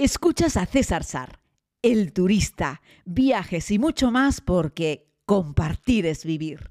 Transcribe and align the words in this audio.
Escuchas 0.00 0.56
a 0.56 0.64
César 0.64 1.02
Sar, 1.02 1.40
el 1.82 2.12
turista, 2.12 2.82
viajes 3.04 3.72
y 3.72 3.80
mucho 3.80 4.12
más 4.12 4.40
porque 4.40 5.08
compartir 5.26 6.06
es 6.06 6.24
vivir. 6.24 6.70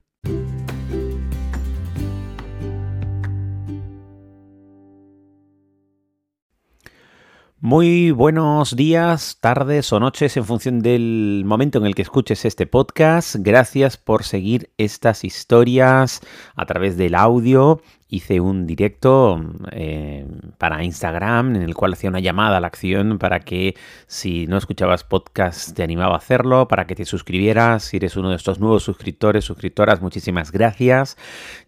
Muy 7.59 8.11
buenos 8.11 8.77
días, 8.77 9.39
tardes 9.41 9.91
o 9.91 9.99
noches 9.99 10.37
en 10.37 10.45
función 10.45 10.79
del 10.79 11.43
momento 11.45 11.79
en 11.79 11.85
el 11.85 11.95
que 11.95 12.03
escuches 12.03 12.45
este 12.45 12.65
podcast. 12.65 13.35
Gracias 13.39 13.97
por 13.97 14.23
seguir 14.23 14.71
estas 14.77 15.25
historias 15.25 16.21
a 16.55 16.65
través 16.65 16.95
del 16.95 17.13
audio 17.13 17.81
hice 18.09 18.39
un 18.39 18.65
directo 18.65 19.41
eh, 19.71 20.25
para 20.57 20.83
Instagram 20.83 21.57
en 21.57 21.61
el 21.61 21.75
cual 21.75 21.93
hacía 21.93 22.09
una 22.09 22.21
llamada 22.21 22.57
a 22.57 22.59
la 22.61 22.67
acción 22.67 23.17
para 23.17 23.41
que 23.41 23.75
si 24.07 24.47
no 24.47 24.57
escuchabas 24.57 25.03
podcast 25.03 25.75
te 25.75 25.83
animaba 25.83 26.15
a 26.15 26.17
hacerlo, 26.17 26.67
para 26.69 26.87
que 26.87 26.95
te 26.95 27.03
suscribieras, 27.03 27.83
si 27.83 27.97
eres 27.97 28.15
uno 28.15 28.29
de 28.29 28.37
estos 28.37 28.59
nuevos 28.59 28.83
suscriptores, 28.83 29.43
suscriptoras, 29.43 30.01
muchísimas 30.01 30.51
gracias. 30.51 31.17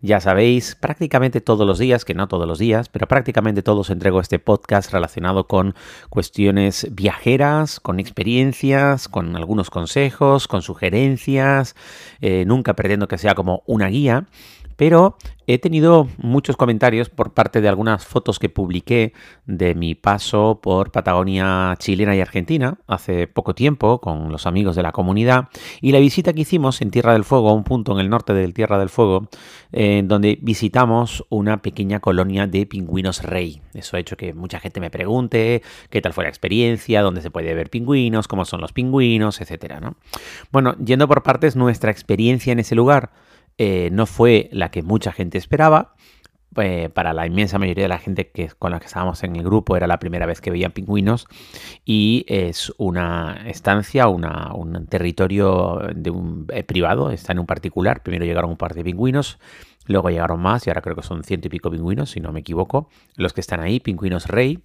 Ya 0.01 0.21
sabéis, 0.21 0.75
prácticamente 0.75 1.41
todos 1.41 1.67
los 1.67 1.77
días, 1.77 2.05
que 2.05 2.13
no 2.13 2.27
todos 2.27 2.47
los 2.47 2.59
días, 2.59 2.87
pero 2.87 3.07
prácticamente 3.07 3.61
todos 3.61 3.89
entrego 3.89 4.21
este 4.21 4.39
podcast 4.39 4.93
relacionado 4.93 5.47
con 5.47 5.75
cuestiones 6.09 6.87
viajeras, 6.91 7.81
con 7.81 7.99
experiencias, 7.99 9.09
con 9.09 9.35
algunos 9.35 9.69
consejos, 9.69 10.47
con 10.47 10.61
sugerencias. 10.61 11.75
Eh, 12.21 12.45
nunca 12.45 12.75
pretendo 12.75 13.07
que 13.09 13.17
sea 13.17 13.35
como 13.35 13.63
una 13.65 13.87
guía 13.87 14.25
pero 14.79 15.17
he 15.45 15.57
tenido 15.57 16.07
muchos 16.17 16.55
comentarios 16.55 17.09
por 17.09 17.33
parte 17.33 17.59
de 17.59 17.67
algunas 17.67 18.05
fotos 18.05 18.39
que 18.39 18.47
publiqué 18.47 19.11
de 19.45 19.75
mi 19.75 19.93
paso 19.93 20.61
por 20.63 20.93
Patagonia 20.93 21.75
chilena 21.79 22.15
y 22.15 22.21
argentina 22.21 22.77
hace 22.87 23.27
poco 23.27 23.53
tiempo 23.53 23.99
con 23.99 24.31
los 24.31 24.47
amigos 24.47 24.77
de 24.77 24.83
la 24.83 24.93
comunidad 24.93 25.49
y 25.81 25.91
la 25.91 25.99
visita 25.99 26.31
que 26.31 26.41
hicimos 26.41 26.79
en 26.79 26.91
Tierra 26.91 27.11
del 27.11 27.25
Fuego, 27.25 27.53
un 27.53 27.65
punto 27.65 27.91
en 27.91 27.99
el 27.99 28.09
norte 28.09 28.33
del 28.33 28.53
Tierra 28.53 28.79
del 28.79 28.87
Fuego, 28.87 29.27
en 29.73 30.07
donde 30.07 30.39
visitamos 30.41 31.25
una 31.27 31.61
pequeña 31.61 31.99
colonia 31.99 32.47
de 32.47 32.65
pingüinos 32.65 33.21
rey. 33.21 33.61
Eso 33.73 33.97
ha 33.97 33.99
hecho 33.99 34.15
que 34.15 34.33
mucha 34.33 34.61
gente 34.61 34.79
me 34.79 34.89
pregunte 34.89 35.61
qué 35.89 36.01
tal 36.01 36.13
fue 36.13 36.23
la 36.23 36.29
experiencia, 36.29 37.01
dónde 37.01 37.19
se 37.19 37.31
puede 37.31 37.53
ver 37.53 37.69
pingüinos, 37.69 38.29
cómo 38.29 38.45
son 38.45 38.61
los 38.61 38.71
pingüinos, 38.71 39.41
etcétera. 39.41 39.81
¿no? 39.81 39.97
Bueno, 40.53 40.77
yendo 40.77 41.05
por 41.09 41.21
partes, 41.21 41.57
nuestra 41.57 41.91
experiencia 41.91 42.53
en 42.53 42.59
ese 42.59 42.75
lugar 42.75 43.11
eh, 43.59 43.89
no 43.91 44.05
fue 44.05 44.49
la 44.53 44.71
que 44.71 44.81
mucha 44.81 45.11
gente 45.11 45.37
esperaba. 45.37 45.93
Eh, 46.57 46.89
para 46.91 47.13
la 47.13 47.27
inmensa 47.27 47.59
mayoría 47.59 47.83
de 47.83 47.89
la 47.89 47.99
gente 47.99 48.31
que, 48.31 48.47
con 48.47 48.71
la 48.71 48.79
que 48.79 48.87
estábamos 48.87 49.23
en 49.23 49.35
el 49.35 49.43
grupo 49.43 49.77
era 49.77 49.85
la 49.85 49.99
primera 49.99 50.25
vez 50.25 50.41
que 50.41 50.49
veían 50.49 50.71
pingüinos 50.71 51.27
y 51.85 52.25
es 52.27 52.73
una 52.77 53.43
estancia, 53.45 54.07
un 54.07 54.87
territorio 54.89 55.79
de 55.93 56.09
un, 56.09 56.47
eh, 56.51 56.63
privado, 56.63 57.11
está 57.11 57.33
en 57.33 57.39
un 57.39 57.45
particular. 57.45 58.01
Primero 58.01 58.25
llegaron 58.25 58.49
un 58.49 58.57
par 58.57 58.73
de 58.73 58.83
pingüinos, 58.83 59.37
Luego 59.89 60.11
llegaron 60.11 60.39
más 60.39 60.67
y 60.67 60.69
ahora 60.69 60.83
creo 60.83 60.95
que 60.95 61.01
son 61.01 61.23
ciento 61.23 61.47
y 61.47 61.49
pico 61.49 61.71
pingüinos, 61.71 62.11
si 62.11 62.19
no 62.19 62.31
me 62.31 62.41
equivoco, 62.41 62.89
los 63.15 63.33
que 63.33 63.41
están 63.41 63.59
ahí, 63.59 63.79
pingüinos 63.79 64.27
rey. 64.27 64.59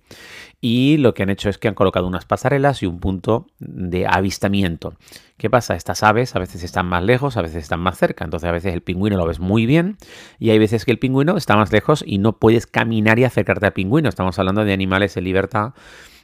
Y 0.61 0.99
lo 0.99 1.15
que 1.15 1.23
han 1.23 1.31
hecho 1.31 1.49
es 1.49 1.57
que 1.57 1.67
han 1.67 1.75
colocado 1.75 2.07
unas 2.07 2.27
pasarelas 2.27 2.83
y 2.83 2.87
un 2.87 3.01
punto 3.01 3.47
de 3.59 4.07
avistamiento. 4.07 4.99
¿Qué 5.39 5.49
pasa? 5.49 5.77
Estas 5.77 6.03
aves 6.03 6.37
a 6.37 6.41
veces 6.41 6.63
están 6.63 6.85
más 6.85 7.03
lejos, 7.03 7.39
a 7.39 7.43
veces 7.43 7.63
están 7.63 7.81
más 7.81 7.97
cerca. 7.97 8.27
Entonces 8.27 8.47
a 8.47 8.53
veces 8.53 8.75
el 8.75 8.83
pingüino 8.83 9.17
lo 9.17 9.27
ves 9.27 9.41
muy 9.41 9.65
bien 9.65 9.97
y 10.39 10.51
hay 10.51 10.59
veces 10.59 10.85
que 10.85 10.91
el 10.91 10.99
pingüino 10.99 11.39
está 11.39 11.57
más 11.57 11.73
lejos 11.73 12.05
y 12.07 12.19
no 12.19 12.39
puedes 12.39 12.67
caminar 12.67 13.19
y 13.19 13.25
acercarte 13.25 13.65
al 13.65 13.73
pingüino. 13.73 14.11
Estamos 14.11 14.39
hablando 14.39 14.63
de 14.63 14.75
animales 14.75 15.17
en 15.17 15.25
libertad. 15.25 15.73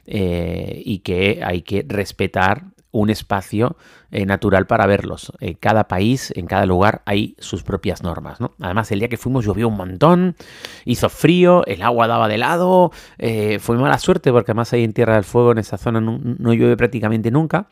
Eh, 0.07 0.81
y 0.83 0.99
que 0.99 1.41
hay 1.43 1.61
que 1.61 1.85
respetar 1.87 2.70
un 2.91 3.09
espacio 3.09 3.77
eh, 4.11 4.25
natural 4.25 4.67
para 4.67 4.85
verlos. 4.85 5.31
En 5.39 5.53
cada 5.53 5.87
país, 5.87 6.33
en 6.35 6.45
cada 6.45 6.65
lugar, 6.65 7.01
hay 7.05 7.35
sus 7.39 7.63
propias 7.63 8.03
normas. 8.03 8.39
¿no? 8.39 8.53
Además, 8.59 8.91
el 8.91 8.99
día 8.99 9.09
que 9.09 9.17
fuimos 9.17 9.45
llovió 9.45 9.67
un 9.67 9.77
montón, 9.77 10.35
hizo 10.85 11.09
frío, 11.09 11.65
el 11.65 11.81
agua 11.81 12.07
daba 12.07 12.27
de 12.27 12.37
lado, 12.37 12.91
eh, 13.17 13.59
fue 13.59 13.77
mala 13.77 13.97
suerte 13.97 14.31
porque 14.31 14.51
además 14.51 14.73
ahí 14.73 14.83
en 14.83 14.93
Tierra 14.93 15.15
del 15.15 15.23
Fuego, 15.23 15.53
en 15.53 15.59
esa 15.59 15.77
zona, 15.77 16.01
no, 16.01 16.53
llueve 16.53 16.77
prácticamente 16.77 17.31
nunca. 17.31 17.67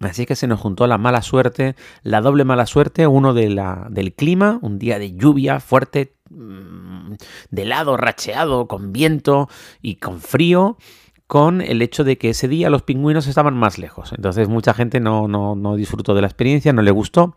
Así 0.00 0.26
que 0.26 0.36
se 0.36 0.46
nos 0.46 0.60
juntó 0.60 0.86
la 0.86 0.98
mala 0.98 1.22
suerte, 1.22 1.74
la 2.02 2.20
doble 2.20 2.44
mala 2.44 2.66
suerte, 2.66 3.06
uno 3.06 3.32
de 3.32 3.48
la, 3.48 3.86
del 3.90 4.12
clima, 4.12 4.58
un 4.60 4.78
día 4.78 4.98
de 4.98 5.14
lluvia 5.14 5.58
fuerte, 5.58 6.16
mm, 6.28 7.14
de 7.50 7.64
lado, 7.64 7.96
racheado, 7.96 8.68
con 8.68 8.92
viento 8.92 9.48
y 9.80 9.96
con 9.96 10.20
frío 10.20 10.76
con 11.26 11.60
el 11.60 11.82
hecho 11.82 12.04
de 12.04 12.18
que 12.18 12.30
ese 12.30 12.46
día 12.46 12.70
los 12.70 12.82
pingüinos 12.82 13.26
estaban 13.26 13.54
más 13.54 13.78
lejos. 13.78 14.12
Entonces 14.12 14.48
mucha 14.48 14.74
gente 14.74 15.00
no, 15.00 15.26
no, 15.26 15.56
no 15.56 15.74
disfrutó 15.74 16.14
de 16.14 16.20
la 16.20 16.28
experiencia, 16.28 16.72
no 16.72 16.82
le 16.82 16.92
gustó. 16.92 17.34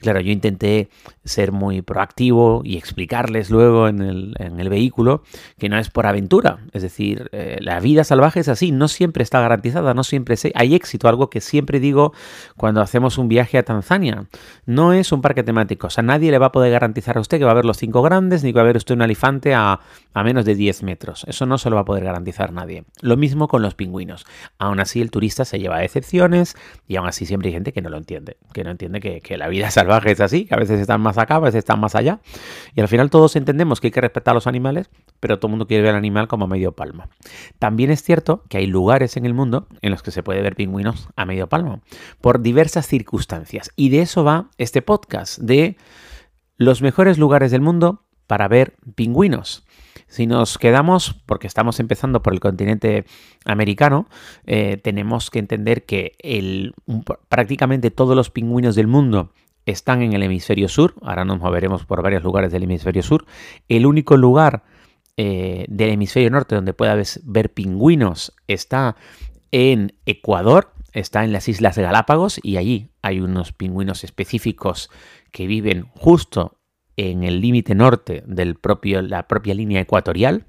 Claro, 0.00 0.20
yo 0.20 0.30
intenté 0.30 0.90
ser 1.24 1.50
muy 1.50 1.82
proactivo 1.82 2.62
y 2.64 2.76
explicarles 2.76 3.50
luego 3.50 3.88
en 3.88 4.00
el, 4.00 4.34
en 4.38 4.60
el 4.60 4.68
vehículo 4.68 5.22
que 5.58 5.68
no 5.68 5.78
es 5.78 5.90
por 5.90 6.06
aventura. 6.06 6.60
Es 6.72 6.82
decir, 6.82 7.30
eh, 7.32 7.58
la 7.60 7.80
vida 7.80 8.04
salvaje 8.04 8.40
es 8.40 8.48
así, 8.48 8.70
no 8.70 8.86
siempre 8.86 9.24
está 9.24 9.40
garantizada, 9.40 9.92
no 9.92 10.04
siempre 10.04 10.36
hay 10.54 10.74
éxito. 10.74 11.08
Algo 11.08 11.28
que 11.28 11.40
siempre 11.40 11.80
digo 11.80 12.12
cuando 12.56 12.80
hacemos 12.80 13.18
un 13.18 13.28
viaje 13.28 13.58
a 13.58 13.64
Tanzania. 13.64 14.26
No 14.66 14.92
es 14.92 15.10
un 15.10 15.20
parque 15.20 15.42
temático. 15.42 15.88
O 15.88 15.90
sea, 15.90 16.04
nadie 16.04 16.30
le 16.30 16.38
va 16.38 16.46
a 16.46 16.52
poder 16.52 16.70
garantizar 16.70 17.18
a 17.18 17.20
usted 17.20 17.38
que 17.38 17.44
va 17.44 17.50
a 17.50 17.54
ver 17.54 17.64
los 17.64 17.76
cinco 17.76 18.02
grandes, 18.02 18.44
ni 18.44 18.52
que 18.52 18.56
va 18.56 18.62
a 18.62 18.66
ver 18.66 18.76
usted 18.76 18.94
un 18.94 19.02
elefante 19.02 19.52
a, 19.54 19.80
a 20.14 20.22
menos 20.22 20.44
de 20.44 20.54
10 20.54 20.84
metros. 20.84 21.24
Eso 21.26 21.44
no 21.46 21.58
se 21.58 21.70
lo 21.70 21.76
va 21.76 21.82
a 21.82 21.84
poder 21.84 22.04
garantizar 22.04 22.52
nadie. 22.52 22.84
Lo 23.00 23.16
mismo 23.16 23.31
con 23.48 23.62
los 23.62 23.74
pingüinos. 23.74 24.26
Aún 24.58 24.80
así, 24.80 25.00
el 25.00 25.10
turista 25.10 25.44
se 25.44 25.58
lleva 25.58 25.82
excepciones 25.84 26.56
y 26.86 26.96
aún 26.96 27.08
así 27.08 27.26
siempre 27.26 27.48
hay 27.48 27.54
gente 27.54 27.72
que 27.72 27.82
no 27.82 27.90
lo 27.90 27.96
entiende, 27.96 28.36
que 28.52 28.64
no 28.64 28.70
entiende 28.70 29.00
que, 29.00 29.20
que 29.20 29.36
la 29.36 29.48
vida 29.48 29.70
salvaje 29.72 30.12
es 30.12 30.20
así, 30.20 30.46
que 30.46 30.54
a 30.54 30.58
veces 30.58 30.80
están 30.80 31.00
más 31.00 31.18
acá, 31.18 31.36
a 31.36 31.40
veces 31.40 31.60
están 31.60 31.80
más 31.80 31.94
allá. 31.94 32.20
Y 32.74 32.80
al 32.80 32.88
final 32.88 33.10
todos 33.10 33.36
entendemos 33.36 33.80
que 33.80 33.88
hay 33.88 33.90
que 33.92 34.00
respetar 34.00 34.32
a 34.32 34.34
los 34.34 34.46
animales, 34.46 34.90
pero 35.20 35.38
todo 35.38 35.48
el 35.48 35.52
mundo 35.52 35.66
quiere 35.66 35.82
ver 35.82 35.92
al 35.92 35.98
animal 35.98 36.28
como 36.28 36.44
a 36.44 36.48
medio 36.48 36.72
palmo. 36.72 37.08
También 37.58 37.90
es 37.90 38.02
cierto 38.02 38.44
que 38.48 38.58
hay 38.58 38.66
lugares 38.66 39.16
en 39.16 39.26
el 39.26 39.34
mundo 39.34 39.66
en 39.80 39.90
los 39.90 40.02
que 40.02 40.10
se 40.10 40.22
puede 40.22 40.42
ver 40.42 40.56
pingüinos 40.56 41.08
a 41.16 41.24
medio 41.24 41.48
palmo, 41.48 41.82
por 42.20 42.42
diversas 42.42 42.86
circunstancias. 42.86 43.70
Y 43.76 43.90
de 43.90 44.02
eso 44.02 44.24
va 44.24 44.50
este 44.58 44.82
podcast, 44.82 45.38
de 45.38 45.76
los 46.56 46.82
mejores 46.82 47.18
lugares 47.18 47.50
del 47.50 47.60
mundo 47.60 48.04
para 48.26 48.48
ver 48.48 48.76
pingüinos. 48.94 49.66
Si 50.12 50.26
nos 50.26 50.58
quedamos, 50.58 51.14
porque 51.24 51.46
estamos 51.46 51.80
empezando 51.80 52.22
por 52.22 52.34
el 52.34 52.40
continente 52.40 53.06
americano, 53.46 54.10
eh, 54.44 54.76
tenemos 54.76 55.30
que 55.30 55.38
entender 55.38 55.86
que 55.86 56.18
prácticamente 57.30 57.90
todos 57.90 58.14
los 58.14 58.28
pingüinos 58.28 58.74
del 58.74 58.88
mundo 58.88 59.32
están 59.64 60.02
en 60.02 60.12
el 60.12 60.22
hemisferio 60.22 60.68
sur. 60.68 60.96
Ahora 61.00 61.24
nos 61.24 61.38
moveremos 61.38 61.86
por 61.86 62.02
varios 62.02 62.22
lugares 62.22 62.52
del 62.52 62.64
hemisferio 62.64 63.02
sur. 63.02 63.24
El 63.70 63.86
único 63.86 64.18
lugar 64.18 64.64
eh, 65.16 65.64
del 65.70 65.88
hemisferio 65.88 66.28
norte 66.28 66.56
donde 66.56 66.74
pueda 66.74 66.94
ver 67.22 67.54
pingüinos 67.54 68.34
está 68.48 68.96
en 69.50 69.94
Ecuador, 70.04 70.74
está 70.92 71.24
en 71.24 71.32
las 71.32 71.48
Islas 71.48 71.78
Galápagos 71.78 72.38
y 72.42 72.58
allí 72.58 72.90
hay 73.00 73.20
unos 73.20 73.54
pingüinos 73.54 74.04
específicos 74.04 74.90
que 75.30 75.46
viven 75.46 75.86
justo 75.94 76.58
en 76.96 77.24
el 77.24 77.40
límite 77.40 77.74
norte 77.74 78.22
de 78.26 78.54
la 79.02 79.26
propia 79.28 79.54
línea 79.54 79.80
ecuatorial. 79.80 80.46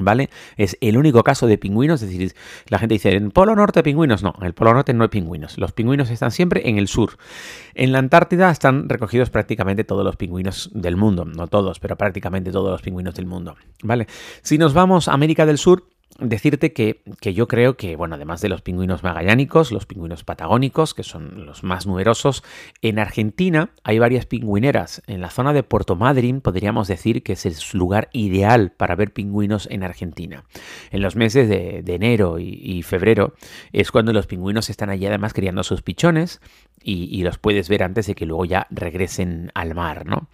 ¿Vale? 0.00 0.30
Es 0.56 0.78
el 0.80 0.96
único 0.96 1.24
caso 1.24 1.48
de 1.48 1.58
pingüinos, 1.58 2.00
es 2.02 2.08
decir, 2.08 2.32
la 2.68 2.78
gente 2.78 2.94
dice, 2.94 3.14
en 3.14 3.32
Polo 3.32 3.56
Norte 3.56 3.82
pingüinos, 3.82 4.22
no, 4.22 4.32
en 4.38 4.46
el 4.46 4.54
Polo 4.54 4.72
Norte 4.72 4.94
no 4.94 5.02
hay 5.02 5.08
pingüinos, 5.08 5.58
los 5.58 5.72
pingüinos 5.72 6.08
están 6.10 6.30
siempre 6.30 6.68
en 6.68 6.78
el 6.78 6.86
sur. 6.86 7.18
En 7.74 7.90
la 7.90 7.98
Antártida 7.98 8.48
están 8.48 8.88
recogidos 8.88 9.30
prácticamente 9.30 9.82
todos 9.82 10.04
los 10.04 10.14
pingüinos 10.14 10.70
del 10.72 10.96
mundo, 10.96 11.24
no 11.24 11.48
todos, 11.48 11.80
pero 11.80 11.96
prácticamente 11.96 12.52
todos 12.52 12.70
los 12.70 12.80
pingüinos 12.80 13.16
del 13.16 13.26
mundo, 13.26 13.56
¿vale? 13.82 14.06
Si 14.42 14.56
nos 14.56 14.72
vamos 14.72 15.08
a 15.08 15.14
América 15.14 15.46
del 15.46 15.58
Sur, 15.58 15.88
decirte 16.18 16.72
que, 16.72 17.02
yo 17.22 17.46
creo 17.46 17.76
que, 17.76 17.94
bueno, 17.94 18.16
además 18.16 18.40
de 18.40 18.48
los 18.48 18.60
pingüinos 18.60 19.02
magallánicos, 19.02 19.70
los 19.70 19.86
pingüinos 19.86 20.24
patagónicos, 20.24 20.92
que 20.92 21.04
son 21.04 21.46
los 21.46 21.62
más 21.62 21.86
numerosos, 21.86 22.42
en 22.82 22.98
Argentina 22.98 23.70
hay 23.84 23.98
varias 23.98 24.26
pingüineras. 24.26 25.02
En 25.06 25.20
la 25.20 25.30
zona 25.30 25.52
de 25.52 25.62
Puerto 25.62 25.94
Madryn 25.94 26.40
podríamos 26.40 26.88
decir 26.88 27.22
que 27.22 27.34
es 27.34 27.46
el 27.46 27.54
lugar 27.72 28.08
ideal 28.12 28.72
para 28.76 28.96
ver 28.96 29.12
pingüinos 29.12 29.68
en 29.70 29.84
Argentina. 29.84 30.44
En 30.90 31.02
los 31.02 31.14
meses 31.14 31.48
de, 31.48 31.84
enero 31.86 32.38
y, 32.38 32.82
febrero 32.82 33.34
es 33.72 33.90
cuando 33.90 34.12
los 34.12 34.26
pingüinos 34.26 34.70
están 34.70 34.90
allí 34.90 35.06
además 35.06 35.34
criando 35.34 35.62
sus 35.62 35.82
pichones 35.82 36.40
y, 36.82 37.22
los 37.22 37.38
puedes 37.38 37.68
ver 37.68 37.82
antes 37.82 38.06
de 38.06 38.14
que 38.14 38.26
luego 38.26 38.44
ya 38.44 38.66
regresen 38.70 39.50
al 39.54 39.74
mar, 39.74 40.06
¿no? 40.06 40.28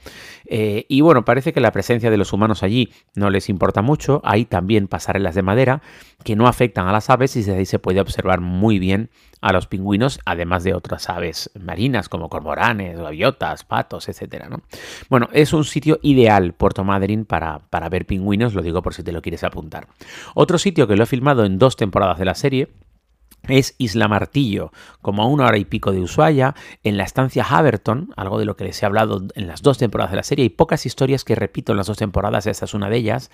Eh, 0.46 0.86
y 0.88 1.00
bueno, 1.00 1.24
parece 1.24 1.52
que 1.52 1.60
la 1.60 1.72
presencia 1.72 2.10
de 2.10 2.16
los 2.16 2.32
humanos 2.32 2.62
allí 2.62 2.92
no 3.14 3.30
les 3.30 3.48
importa 3.48 3.82
mucho. 3.82 4.20
Hay 4.24 4.44
también 4.44 4.88
pasarelas 4.88 5.34
de 5.34 5.42
madera 5.42 5.82
que 6.22 6.36
no 6.36 6.46
afectan 6.46 6.86
a 6.86 6.92
las 6.92 7.10
aves 7.10 7.36
y 7.36 7.40
desde 7.40 7.56
ahí 7.56 7.66
se 7.66 7.78
puede 7.78 8.00
observar 8.00 8.40
muy 8.40 8.78
bien 8.78 9.10
a 9.40 9.52
los 9.52 9.66
pingüinos, 9.66 10.20
además 10.24 10.64
de 10.64 10.72
otras 10.72 11.10
aves 11.10 11.50
marinas 11.60 12.08
como 12.08 12.30
cormoranes, 12.30 12.98
gaviotas, 12.98 13.64
patos, 13.64 14.08
etc. 14.08 14.46
¿no? 14.48 14.62
Bueno, 15.10 15.28
es 15.32 15.52
un 15.52 15.64
sitio 15.64 15.98
ideal, 16.02 16.54
Puerto 16.54 16.82
Madryn, 16.82 17.26
para, 17.26 17.58
para 17.58 17.90
ver 17.90 18.06
pingüinos, 18.06 18.54
lo 18.54 18.62
digo 18.62 18.80
por 18.80 18.94
si 18.94 19.02
te 19.02 19.12
lo 19.12 19.20
quieres 19.20 19.44
apuntar. 19.44 19.88
Otro 20.34 20.56
sitio 20.56 20.86
que 20.86 20.96
lo 20.96 21.02
he 21.02 21.06
filmado 21.06 21.44
en 21.44 21.58
dos 21.58 21.76
temporadas 21.76 22.18
de 22.18 22.24
la 22.24 22.34
serie 22.34 22.68
es 23.48 23.74
Isla 23.78 24.08
Martillo, 24.08 24.72
como 25.02 25.22
a 25.22 25.26
una 25.26 25.46
hora 25.46 25.58
y 25.58 25.64
pico 25.64 25.92
de 25.92 26.00
Ushuaia, 26.00 26.54
en 26.82 26.96
la 26.96 27.04
estancia 27.04 27.44
Haverton, 27.44 28.12
algo 28.16 28.38
de 28.38 28.44
lo 28.44 28.56
que 28.56 28.64
les 28.64 28.82
he 28.82 28.86
hablado 28.86 29.26
en 29.34 29.46
las 29.46 29.62
dos 29.62 29.78
temporadas 29.78 30.12
de 30.12 30.16
la 30.16 30.22
serie, 30.22 30.44
y 30.44 30.50
pocas 30.50 30.86
historias 30.86 31.24
que 31.24 31.34
repito 31.34 31.72
en 31.72 31.78
las 31.78 31.86
dos 31.86 31.98
temporadas, 31.98 32.46
esta 32.46 32.64
es 32.64 32.74
una 32.74 32.88
de 32.88 32.96
ellas. 32.96 33.30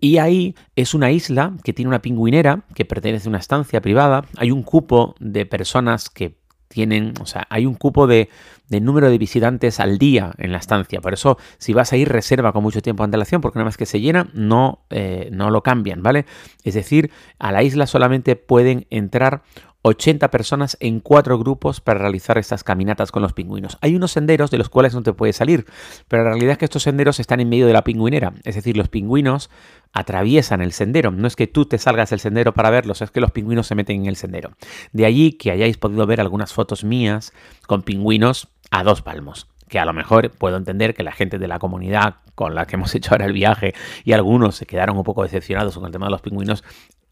Y 0.00 0.16
ahí 0.18 0.54
es 0.76 0.94
una 0.94 1.10
isla 1.10 1.52
que 1.62 1.74
tiene 1.74 1.88
una 1.88 2.00
pingüinera 2.00 2.64
que 2.74 2.86
pertenece 2.86 3.28
a 3.28 3.30
una 3.30 3.38
estancia 3.38 3.82
privada. 3.82 4.24
Hay 4.38 4.50
un 4.50 4.62
cupo 4.62 5.14
de 5.20 5.44
personas 5.44 6.08
que 6.08 6.39
tienen, 6.70 7.14
o 7.20 7.26
sea, 7.26 7.48
hay 7.50 7.66
un 7.66 7.74
cupo 7.74 8.06
de, 8.06 8.28
número 8.68 9.10
de 9.10 9.18
visitantes 9.18 9.80
al 9.80 9.98
día 9.98 10.32
en 10.38 10.52
la 10.52 10.58
estancia. 10.58 11.00
Por 11.00 11.12
eso, 11.12 11.36
si 11.58 11.72
vas 11.72 11.92
a 11.92 11.96
ir, 11.96 12.08
reserva 12.08 12.52
con 12.52 12.62
mucho 12.62 12.80
tiempo 12.80 13.02
de 13.02 13.06
antelación, 13.06 13.40
porque 13.40 13.58
una 13.58 13.64
vez 13.64 13.76
que 13.76 13.86
se 13.86 14.00
llena, 14.00 14.30
no, 14.34 14.84
eh, 14.90 15.28
no 15.32 15.50
lo 15.50 15.62
cambian, 15.62 16.00
¿vale? 16.02 16.26
Es 16.62 16.74
decir, 16.74 17.10
a 17.40 17.50
la 17.50 17.64
isla 17.64 17.88
solamente 17.88 18.36
pueden 18.36 18.86
entrar 18.90 19.42
80 19.82 20.30
personas 20.30 20.76
en 20.80 21.00
cuatro 21.00 21.38
grupos 21.38 21.80
para 21.80 22.00
realizar 22.00 22.38
estas 22.38 22.64
caminatas 22.64 23.12
con 23.12 23.22
los 23.22 23.32
pingüinos. 23.32 23.78
Hay 23.80 23.96
unos 23.96 24.12
senderos 24.12 24.50
de 24.50 24.58
los 24.58 24.68
cuales 24.68 24.94
no 24.94 25.02
te 25.02 25.12
puedes 25.12 25.36
salir, 25.36 25.66
pero 26.08 26.24
la 26.24 26.30
realidad 26.30 26.52
es 26.52 26.58
que 26.58 26.64
estos 26.66 26.82
senderos 26.82 27.20
están 27.20 27.40
en 27.40 27.48
medio 27.48 27.66
de 27.66 27.72
la 27.72 27.84
pingüinera, 27.84 28.34
es 28.44 28.54
decir, 28.54 28.76
los 28.76 28.88
pingüinos 28.88 29.50
atraviesan 29.92 30.60
el 30.60 30.72
sendero. 30.72 31.10
No 31.10 31.26
es 31.26 31.36
que 31.36 31.46
tú 31.46 31.66
te 31.66 31.78
salgas 31.78 32.10
del 32.10 32.20
sendero 32.20 32.52
para 32.52 32.70
verlos, 32.70 33.02
es 33.02 33.10
que 33.10 33.20
los 33.20 33.32
pingüinos 33.32 33.66
se 33.66 33.74
meten 33.74 34.02
en 34.02 34.06
el 34.06 34.16
sendero. 34.16 34.52
De 34.92 35.06
allí 35.06 35.32
que 35.32 35.50
hayáis 35.50 35.78
podido 35.78 36.06
ver 36.06 36.20
algunas 36.20 36.52
fotos 36.52 36.84
mías 36.84 37.32
con 37.66 37.82
pingüinos 37.82 38.48
a 38.70 38.84
dos 38.84 39.02
palmos 39.02 39.48
que 39.70 39.78
a 39.78 39.84
lo 39.84 39.92
mejor 39.92 40.30
puedo 40.32 40.56
entender 40.56 40.94
que 40.94 41.04
la 41.04 41.12
gente 41.12 41.38
de 41.38 41.46
la 41.48 41.60
comunidad 41.60 42.16
con 42.34 42.54
la 42.54 42.66
que 42.66 42.74
hemos 42.74 42.94
hecho 42.94 43.12
ahora 43.12 43.26
el 43.26 43.32
viaje 43.32 43.72
y 44.04 44.12
algunos 44.12 44.56
se 44.56 44.66
quedaron 44.66 44.98
un 44.98 45.04
poco 45.04 45.22
decepcionados 45.22 45.76
con 45.76 45.86
el 45.86 45.92
tema 45.92 46.06
de 46.06 46.10
los 46.10 46.20
pingüinos 46.20 46.64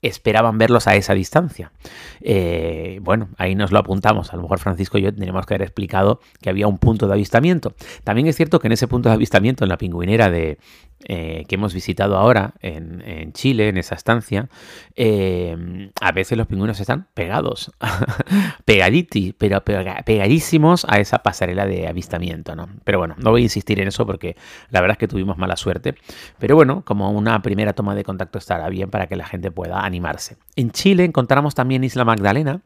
esperaban 0.03 0.59
verlos 0.59 0.87
a 0.87 0.95
esa 0.95 1.15
distancia. 1.15 1.73
Eh, 2.21 3.00
bueno, 3.03 3.29
ahí 3.37 3.55
nos 3.55 3.73
lo 3.73 3.79
apuntamos. 3.79 4.33
A 4.33 4.37
lo 4.37 4.43
mejor 4.43 4.59
Francisco 4.59 4.99
y 4.99 5.03
yo 5.03 5.11
tendríamos 5.11 5.47
que 5.47 5.55
haber 5.55 5.67
explicado 5.67 6.21
que 6.41 6.50
había 6.50 6.67
un 6.67 6.79
punto 6.79 7.06
de 7.06 7.15
avistamiento. 7.15 7.75
También 8.05 8.27
es 8.27 8.37
cierto 8.37 8.61
que 8.61 8.69
en 8.69 8.73
ese 8.73 8.89
punto 8.89 9.09
de 9.09 9.17
avistamiento, 9.17 9.65
en 9.65 9.71
la 9.71 9.79
pingüinera 9.79 10.31
de, 10.31 10.59
eh, 11.05 11.45
que 11.47 11.55
hemos 11.55 11.75
visitado 11.75 12.17
ahora 12.17 12.55
en, 12.61 13.33
Chile, 13.33 13.69
en 13.69 13.77
esa 13.77 13.95
estancia, 13.95 14.49
eh, 14.97 15.91
a 16.01 16.11
veces 16.11 16.37
los 16.37 16.49
pingüinos 16.49 16.81
están 16.81 17.06
pegados, 17.15 17.71
pegaditi, 18.65 19.33
pero 19.33 19.62
pegadísimos 19.62 20.85
a 20.89 20.99
esa 20.99 21.19
pasarela 21.19 21.67
de 21.67 21.87
avistamiento, 21.87 22.56
¿no? 22.56 22.69
Pero 22.83 22.99
bueno, 22.99 23.15
no 23.19 23.31
voy 23.31 23.43
a 23.43 23.44
insistir 23.44 23.79
en 23.81 23.87
eso 23.87 24.06
porque 24.06 24.37
la 24.71 24.81
verdad 24.81 24.97
es 24.97 24.99
que 24.99 25.06
tuvimos 25.06 25.39
mala 25.39 25.56
suerte. 25.56 25.94
Pero 26.41 26.56
bueno, 26.56 26.83
como 26.85 27.11
una 27.11 27.43
primera 27.43 27.75
toma 27.75 27.94
de 27.94 28.03
contacto 28.03 28.39
estará 28.39 28.69
bien 28.69 28.91
para 28.91 29.06
que 29.06 29.15
la 29.15 29.27
gente 29.27 29.53
pueda 29.53 29.85
animarse. 29.88 30.37
En 30.55 30.70
Chile 30.70 31.05
encontramos 31.05 31.55
también 31.55 31.82
Isla 31.82 32.05
Magdalena, 32.05 32.62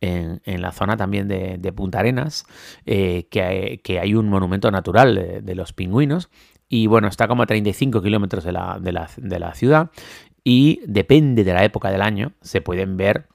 en, 0.00 0.40
la 0.60 0.72
zona 0.72 0.96
también 0.96 1.28
de, 1.28 1.72
Punta 1.72 2.00
Arenas, 2.00 2.44
eh, 2.84 3.26
que, 3.30 3.98
hay, 4.00 4.14
un 4.14 4.28
monumento 4.28 4.70
natural 4.70 5.42
de 5.42 5.54
los 5.54 5.72
pingüinos 5.72 6.28
y 6.68 6.86
bueno, 6.86 7.08
está 7.08 7.28
como 7.28 7.42
a 7.42 7.46
35 7.46 8.02
kilómetros 8.02 8.44
de 8.44 8.52
la, 8.52 9.54
ciudad 9.54 9.90
y 10.42 10.80
depende 10.86 11.44
de 11.44 11.54
la 11.54 11.64
época 11.64 11.90
del 11.90 12.02
año, 12.02 12.32
se 12.40 12.60
pueden 12.60 12.96
ver 12.96 13.28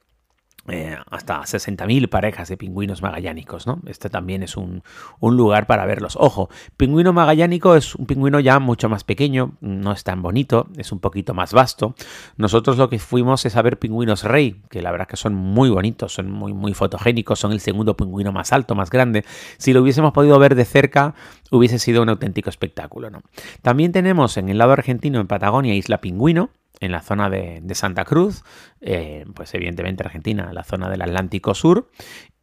eh, 0.71 0.97
hasta 1.09 1.41
60.000 1.41 2.09
parejas 2.09 2.49
de 2.49 2.57
pingüinos 2.57 3.01
magallánicos, 3.01 3.67
¿no? 3.67 3.79
Este 3.85 4.09
también 4.09 4.43
es 4.43 4.57
un, 4.57 4.83
lugar 5.21 5.67
para 5.67 5.85
verlos. 5.85 6.17
Ojo, 6.19 6.49
pingüino 6.77 7.13
magallánico 7.13 7.75
es 7.75 7.95
un 7.95 8.05
pingüino 8.05 8.39
ya 8.39 8.59
mucho 8.59 8.89
más 8.89 9.03
pequeño, 9.03 9.53
no 9.61 9.91
es 9.91 10.03
tan 10.03 10.21
bonito, 10.21 10.67
es 10.77 10.91
un 10.91 10.99
poquito 10.99 11.33
más 11.33 11.53
vasto. 11.53 11.95
Nosotros 12.37 12.77
lo 12.77 12.89
que 12.89 12.99
fuimos 12.99 13.45
es 13.45 13.55
a 13.55 13.61
ver 13.61 13.79
pingüinos 13.79 14.23
rey, 14.23 14.61
que 14.69 14.81
la 14.81 14.91
verdad 14.91 15.07
que 15.07 15.17
son 15.17 15.35
muy 15.35 15.69
bonitos, 15.69 16.13
son 16.13 16.31
muy, 16.31 16.53
muy 16.53 16.73
fotogénicos, 16.73 17.39
son 17.39 17.51
el 17.51 17.59
segundo 17.59 17.95
pingüino 17.95 18.31
más 18.31 18.53
alto, 18.53 18.75
más 18.75 18.89
grande. 18.89 19.25
Si 19.57 19.73
lo 19.73 19.81
hubiésemos 19.81 20.13
podido 20.13 20.39
ver 20.39 20.55
de 20.55 20.65
cerca, 20.65 21.15
hubiese 21.51 21.79
sido 21.79 22.01
un 22.01 22.09
auténtico 22.09 22.49
espectáculo, 22.49 23.09
¿no? 23.09 23.21
También 23.61 23.91
tenemos 23.91 24.37
en 24.37 24.49
el 24.49 24.57
lado 24.57 24.73
argentino, 24.73 25.19
en 25.19 25.27
Patagonia, 25.27 25.75
Isla 25.75 26.01
Pingüino, 26.01 26.49
en 26.79 26.91
la 26.91 27.01
zona 27.01 27.29
de, 27.29 27.61
Santa 27.73 28.05
Cruz, 28.05 28.43
eh, 28.81 29.25
pues 29.33 29.53
evidentemente 29.53 30.03
Argentina, 30.03 30.51
la 30.53 30.63
zona 30.63 30.89
del 30.89 31.01
Atlántico 31.01 31.53
Sur, 31.53 31.89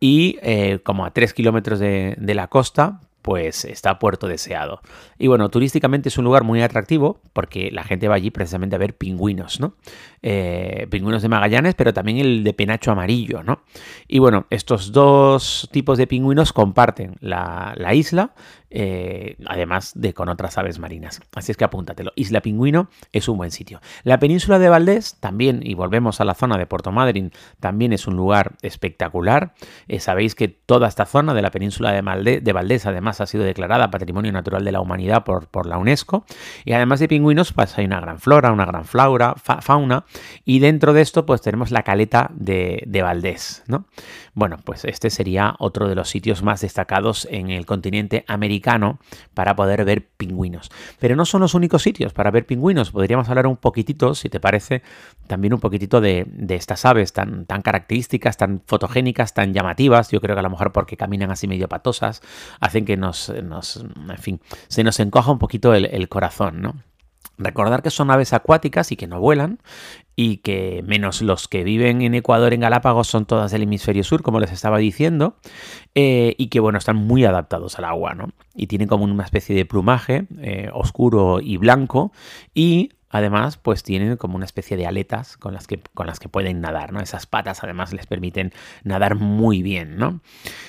y 0.00 0.38
eh, 0.42 0.80
como 0.82 1.06
a 1.06 1.12
3 1.12 1.32
kilómetros 1.32 1.78
de, 1.78 2.16
la 2.18 2.48
costa, 2.48 3.00
pues 3.22 3.64
está 3.64 3.98
Puerto 3.98 4.28
Deseado. 4.28 4.80
Y 5.18 5.26
bueno, 5.26 5.48
turísticamente 5.48 6.10
es 6.10 6.18
un 6.18 6.24
lugar 6.24 6.44
muy 6.44 6.62
atractivo 6.62 7.20
porque 7.32 7.70
la 7.72 7.82
gente 7.82 8.06
va 8.06 8.14
allí 8.14 8.30
precisamente 8.30 8.76
a 8.76 8.78
ver 8.78 8.94
pingüinos, 8.96 9.58
¿no? 9.58 9.74
Eh, 10.22 10.86
pingüinos 10.90 11.22
de 11.22 11.28
Magallanes, 11.28 11.74
pero 11.74 11.92
también 11.92 12.18
el 12.18 12.44
de 12.44 12.52
penacho 12.52 12.92
amarillo, 12.92 13.42
¿no? 13.42 13.62
Y 14.06 14.20
bueno, 14.20 14.46
estos 14.50 14.92
dos 14.92 15.68
tipos 15.72 15.98
de 15.98 16.06
pingüinos 16.06 16.52
comparten 16.52 17.16
la, 17.20 17.74
isla, 17.94 18.32
eh, 18.70 19.36
además 19.46 19.92
de 19.94 20.14
con 20.14 20.28
otras 20.28 20.58
aves 20.58 20.78
marinas. 20.78 21.20
Así 21.34 21.52
es 21.52 21.56
que 21.56 21.64
apúntatelo. 21.64 22.12
Isla 22.16 22.40
Pingüino 22.40 22.88
es 23.12 23.28
un 23.28 23.38
buen 23.38 23.50
sitio. 23.50 23.80
La 24.02 24.18
península 24.18 24.58
de 24.58 24.68
Valdés 24.68 25.16
también, 25.20 25.60
y 25.62 25.74
volvemos 25.74 26.20
a 26.20 26.24
la 26.24 26.34
zona 26.34 26.58
de 26.58 26.66
Puerto 26.66 26.92
Madryn, 26.92 27.32
también 27.60 27.92
es 27.92 28.06
un 28.06 28.16
lugar 28.16 28.56
espectacular. 28.62 29.54
Eh, 29.88 30.00
sabéis 30.00 30.34
que 30.34 30.48
toda 30.48 30.88
esta 30.88 31.06
zona 31.06 31.34
de 31.34 31.42
la 31.42 31.50
península 31.50 31.92
de, 31.92 32.40
de 32.40 32.52
Valdés, 32.52 32.86
además, 32.86 33.20
ha 33.20 33.26
sido 33.26 33.44
declarada 33.44 33.90
Patrimonio 33.90 34.32
Natural 34.32 34.64
de 34.64 34.72
la 34.72 34.80
Humanidad 34.80 35.24
por, 35.24 35.48
por 35.48 35.66
la 35.66 35.78
UNESCO. 35.78 36.24
Y 36.64 36.72
además 36.72 37.00
de 37.00 37.08
pingüinos, 37.08 37.52
pues 37.52 37.76
hay 37.78 37.84
una 37.84 38.00
gran 38.00 38.18
flora, 38.18 38.52
una 38.52 38.64
gran 38.64 38.84
flora, 38.84 39.34
fauna 39.36 40.04
y 40.44 40.58
dentro 40.58 40.92
de 40.92 41.02
esto, 41.02 41.26
pues 41.26 41.40
tenemos 41.42 41.70
la 41.70 41.82
caleta 41.82 42.30
de, 42.34 42.82
Valdés, 43.02 43.62
¿no? 43.66 43.86
Bueno, 44.34 44.56
pues 44.64 44.84
este 44.84 45.10
sería 45.10 45.54
otro 45.58 45.88
de 45.88 45.94
los 45.94 46.08
sitios 46.08 46.42
más 46.42 46.62
destacados 46.62 47.28
en 47.30 47.50
el 47.50 47.66
continente 47.66 48.24
americano 48.26 48.55
para 49.34 49.56
poder 49.56 49.84
ver 49.84 50.06
pingüinos. 50.16 50.70
Pero 50.98 51.16
no 51.16 51.24
son 51.24 51.40
los 51.40 51.54
únicos 51.54 51.82
sitios 51.82 52.12
para 52.12 52.30
ver 52.30 52.46
pingüinos. 52.46 52.90
Podríamos 52.90 53.28
hablar 53.28 53.46
un 53.46 53.56
poquitito, 53.56 54.14
si 54.14 54.28
te 54.28 54.40
parece, 54.40 54.82
también 55.26 55.54
un 55.54 55.60
poquitito 55.60 56.00
de, 56.00 56.26
estas 56.48 56.84
aves 56.84 57.12
tan, 57.12 57.44
características, 57.46 58.36
tan 58.36 58.62
fotogénicas, 58.66 59.34
tan 59.34 59.52
llamativas. 59.52 60.10
Yo 60.10 60.20
creo 60.20 60.36
que 60.36 60.40
a 60.40 60.42
lo 60.42 60.50
mejor 60.50 60.72
porque 60.72 60.96
caminan 60.96 61.30
así 61.30 61.48
medio 61.48 61.68
patosas, 61.68 62.22
hacen 62.60 62.84
que 62.84 62.96
nos, 62.96 63.28
en 63.28 63.52
fin, 64.18 64.40
se 64.68 64.84
nos 64.84 65.00
encoja 65.00 65.30
un 65.30 65.38
poquito 65.38 65.74
el 65.74 66.08
corazón, 66.08 66.60
¿no? 66.60 66.74
Recordar 67.38 67.82
que 67.82 67.90
son 67.90 68.10
aves 68.10 68.32
acuáticas 68.32 68.92
y 68.92 68.96
que 68.96 69.06
no 69.06 69.20
vuelan 69.20 69.58
y 70.16 70.38
que 70.38 70.82
menos 70.86 71.20
los 71.20 71.46
que 71.48 71.62
viven 71.62 72.00
en 72.00 72.14
Ecuador, 72.14 72.54
en 72.54 72.60
Galápagos, 72.60 73.06
son 73.06 73.26
todas 73.26 73.52
del 73.52 73.64
hemisferio 73.64 74.02
sur, 74.02 74.22
como 74.22 74.40
les 74.40 74.50
estaba 74.50 74.78
diciendo, 74.78 75.36
eh, 75.94 76.34
y 76.38 76.48
que 76.48 76.60
bueno, 76.60 76.78
están 76.78 76.96
muy 76.96 77.24
adaptados 77.26 77.78
al 77.78 77.84
agua, 77.84 78.14
¿no? 78.14 78.30
Y 78.54 78.66
tienen 78.66 78.88
como 78.88 79.04
una 79.04 79.24
especie 79.24 79.54
de 79.54 79.66
plumaje 79.66 80.26
eh, 80.40 80.70
oscuro 80.72 81.40
y 81.42 81.58
blanco 81.58 82.12
y 82.54 82.92
Además, 83.16 83.56
pues 83.56 83.82
tienen 83.82 84.18
como 84.18 84.36
una 84.36 84.44
especie 84.44 84.76
de 84.76 84.86
aletas 84.86 85.38
con 85.38 85.54
las 85.54 85.66
que, 85.66 85.80
con 85.94 86.06
las 86.06 86.20
que 86.20 86.28
pueden 86.28 86.60
nadar, 86.60 86.92
¿no? 86.92 87.00
Esas 87.00 87.26
patas 87.26 87.64
además 87.64 87.94
les 87.94 88.06
permiten 88.06 88.52
nadar 88.84 89.14
muy 89.14 89.62
bien, 89.62 89.96
¿no? 89.96 90.20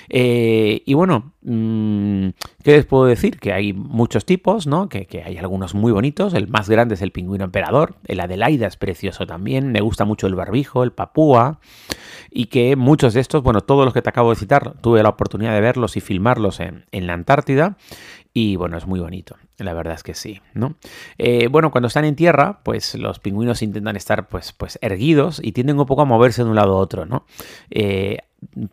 Eh, 0.07 0.81
y 0.85 0.93
bueno, 0.93 1.33
mm, 1.41 2.29
¿qué 2.63 2.71
les 2.71 2.85
puedo 2.85 3.05
decir? 3.05 3.37
Que 3.37 3.51
hay 3.51 3.73
muchos 3.73 4.25
tipos, 4.25 4.65
¿no? 4.65 4.87
Que, 4.87 5.07
que, 5.07 5.23
hay 5.23 5.37
algunos 5.37 5.75
muy 5.75 5.91
bonitos. 5.91 6.33
El 6.33 6.47
más 6.47 6.69
grande 6.69 6.95
es 6.95 7.01
el 7.01 7.11
pingüino 7.11 7.43
emperador. 7.43 7.95
El 8.05 8.21
Adelaida 8.21 8.67
es 8.67 8.77
precioso 8.77 9.27
también. 9.27 9.73
Me 9.73 9.81
gusta 9.81 10.05
mucho 10.05 10.27
el 10.27 10.35
barbijo, 10.35 10.83
el 10.83 10.93
papúa. 10.93 11.59
Y 12.31 12.45
que 12.45 12.77
muchos 12.77 13.13
de 13.13 13.19
estos, 13.19 13.43
bueno, 13.43 13.61
todos 13.61 13.83
los 13.83 13.93
que 13.93 14.01
te 14.01 14.09
acabo 14.09 14.29
de 14.29 14.37
citar, 14.37 14.73
tuve 14.79 15.03
la 15.03 15.09
oportunidad 15.09 15.53
de 15.53 15.61
verlos 15.61 15.97
y 15.97 16.01
filmarlos 16.01 16.61
en, 16.61 16.85
en 16.91 17.07
la 17.07 17.13
Antártida. 17.13 17.77
Y 18.39 18.55
bueno, 18.55 18.77
es 18.77 18.85
muy 18.85 18.99
bonito, 18.99 19.35
la 19.57 19.73
verdad 19.73 19.95
es 19.95 20.03
que 20.03 20.13
sí, 20.13 20.41
¿no? 20.53 20.75
Eh, 21.17 21.47
bueno, 21.47 21.71
cuando 21.71 21.87
están 21.87 22.05
en 22.05 22.15
tierra, 22.15 22.59
pues 22.61 22.93
los 22.93 23.17
pingüinos 23.17 23.63
intentan 23.63 23.95
estar 23.95 24.27
pues, 24.27 24.53
pues 24.53 24.77
erguidos 24.83 25.41
y 25.43 25.53
tienden 25.53 25.79
un 25.79 25.87
poco 25.87 26.03
a 26.03 26.05
moverse 26.05 26.43
de 26.43 26.49
un 26.51 26.55
lado 26.55 26.73
a 26.73 26.77
otro, 26.77 27.07
¿no? 27.07 27.25
Eh, 27.71 28.19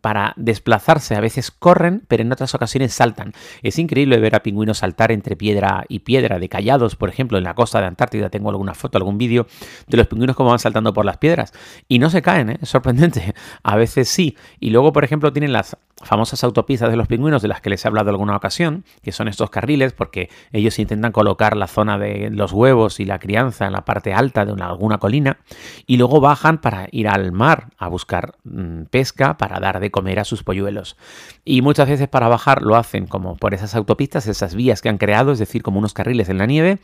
para 0.00 0.32
desplazarse 0.36 1.14
a 1.14 1.20
veces 1.20 1.50
corren, 1.50 2.02
pero 2.08 2.22
en 2.22 2.32
otras 2.32 2.54
ocasiones 2.54 2.92
saltan. 2.92 3.32
Es 3.62 3.78
increíble 3.78 4.18
ver 4.18 4.34
a 4.34 4.42
pingüinos 4.42 4.78
saltar 4.78 5.12
entre 5.12 5.36
piedra 5.36 5.84
y 5.88 6.00
piedra, 6.00 6.38
de 6.38 6.48
callados, 6.48 6.96
por 6.96 7.08
ejemplo, 7.08 7.38
en 7.38 7.44
la 7.44 7.54
costa 7.54 7.80
de 7.80 7.86
Antártida. 7.86 8.30
Tengo 8.30 8.50
alguna 8.50 8.74
foto, 8.74 8.98
algún 8.98 9.18
vídeo 9.18 9.46
de 9.86 9.96
los 9.96 10.06
pingüinos 10.06 10.36
como 10.36 10.50
van 10.50 10.58
saltando 10.58 10.92
por 10.92 11.04
las 11.04 11.18
piedras. 11.18 11.52
Y 11.88 11.98
no 11.98 12.10
se 12.10 12.22
caen, 12.22 12.50
¿eh? 12.50 12.58
es 12.60 12.68
sorprendente. 12.68 13.34
A 13.62 13.76
veces 13.76 14.08
sí. 14.08 14.36
Y 14.60 14.70
luego, 14.70 14.92
por 14.92 15.04
ejemplo, 15.04 15.32
tienen 15.32 15.52
las 15.52 15.76
famosas 16.02 16.44
autopistas 16.44 16.90
de 16.90 16.96
los 16.96 17.08
pingüinos 17.08 17.42
de 17.42 17.48
las 17.48 17.60
que 17.60 17.70
les 17.70 17.84
he 17.84 17.88
hablado 17.88 18.10
alguna 18.10 18.36
ocasión, 18.36 18.84
que 19.02 19.12
son 19.12 19.28
estos 19.28 19.50
carriles 19.50 19.92
porque 19.92 20.28
ellos 20.52 20.78
intentan 20.78 21.12
colocar 21.12 21.56
la 21.56 21.66
zona 21.66 21.98
de 21.98 22.30
los 22.30 22.52
huevos 22.52 23.00
y 23.00 23.04
la 23.04 23.18
crianza 23.18 23.66
en 23.66 23.72
la 23.72 23.84
parte 23.84 24.12
alta 24.12 24.44
de 24.44 24.52
una, 24.52 24.66
alguna 24.66 24.98
colina 24.98 25.38
y 25.86 25.96
luego 25.96 26.20
bajan 26.20 26.58
para 26.58 26.88
ir 26.90 27.08
al 27.08 27.32
mar 27.32 27.68
a 27.78 27.88
buscar 27.88 28.34
mm, 28.44 28.84
pesca, 28.90 29.36
para 29.36 29.60
dar 29.64 29.80
de 29.80 29.90
comer 29.90 30.20
a 30.20 30.24
sus 30.24 30.42
polluelos. 30.42 30.96
Y 31.44 31.62
muchas 31.62 31.88
veces 31.88 32.08
para 32.08 32.28
bajar 32.28 32.62
lo 32.62 32.76
hacen 32.76 33.06
como 33.06 33.36
por 33.36 33.54
esas 33.54 33.74
autopistas, 33.74 34.26
esas 34.26 34.54
vías 34.54 34.82
que 34.82 34.88
han 34.88 34.98
creado, 34.98 35.32
es 35.32 35.38
decir, 35.38 35.62
como 35.62 35.78
unos 35.78 35.94
carriles 35.94 36.28
en 36.28 36.38
la 36.38 36.46
nieve, 36.46 36.78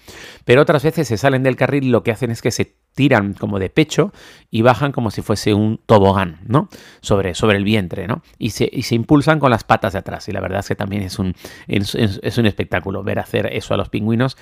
pero 0.44 0.62
otras 0.62 0.82
veces 0.82 1.06
se 1.06 1.16
salen 1.16 1.42
del 1.42 1.56
carril 1.56 1.84
y 1.84 1.90
lo 1.90 2.02
que 2.02 2.10
hacen 2.10 2.30
es 2.30 2.42
que 2.42 2.50
se 2.50 2.74
tiran 2.94 3.34
como 3.34 3.58
de 3.58 3.70
pecho 3.70 4.12
y 4.50 4.62
bajan 4.62 4.92
como 4.92 5.10
si 5.10 5.22
fuese 5.22 5.54
un 5.54 5.80
tobogán, 5.86 6.38
¿no? 6.46 6.68
Sobre, 7.00 7.34
sobre 7.34 7.56
el 7.56 7.64
vientre, 7.64 8.06
¿no? 8.06 8.22
Y 8.38 8.50
se, 8.50 8.68
y 8.70 8.82
se 8.82 8.94
impulsan 8.94 9.38
con 9.38 9.50
las 9.50 9.64
patas 9.64 9.92
de 9.92 10.00
atrás. 10.00 10.28
Y 10.28 10.32
la 10.32 10.40
verdad 10.40 10.60
es 10.60 10.68
que 10.68 10.74
también 10.74 11.02
es 11.02 11.18
un, 11.18 11.34
es, 11.68 11.94
un 12.38 12.46
espectáculo 12.46 13.02
ver 13.02 13.20
hacer 13.20 13.48
eso 13.52 13.74
a 13.74 13.76
los 13.76 13.88
pingüinos. 13.88 14.36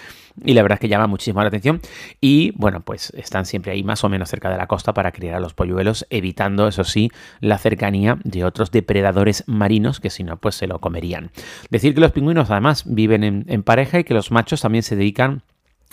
Y 0.44 0.54
la 0.54 0.62
verdad 0.62 0.76
es 0.76 0.80
que 0.80 0.88
llama 0.88 1.06
muchísimo 1.06 1.40
la 1.42 1.48
atención. 1.48 1.80
Y 2.20 2.52
bueno, 2.52 2.80
pues 2.80 3.12
están 3.16 3.44
siempre 3.44 3.72
ahí 3.72 3.84
más 3.84 4.02
o 4.02 4.08
menos 4.08 4.30
cerca 4.30 4.50
de 4.50 4.56
la 4.56 4.66
costa 4.66 4.94
para 4.94 5.12
criar 5.12 5.34
a 5.34 5.40
los 5.40 5.52
polluelos, 5.52 6.06
evitando, 6.10 6.68
eso 6.68 6.84
sí, 6.84 7.10
la 7.40 7.58
cercanía 7.58 8.18
de 8.24 8.44
otros 8.44 8.70
depredadores 8.70 9.44
marinos 9.46 10.00
que 10.00 10.10
si 10.10 10.24
no, 10.24 10.38
pues 10.38 10.54
se 10.54 10.66
lo 10.66 10.78
comerían. 10.78 11.30
Decir 11.70 11.94
que 11.94 12.00
los 12.00 12.12
pingüinos 12.12 12.50
además 12.50 12.84
viven 12.86 13.24
en, 13.24 13.44
en 13.48 13.62
pareja 13.62 13.98
y 13.98 14.04
que 14.04 14.14
los 14.14 14.30
machos 14.30 14.62
también 14.62 14.82
se 14.82 14.96
dedican 14.96 15.42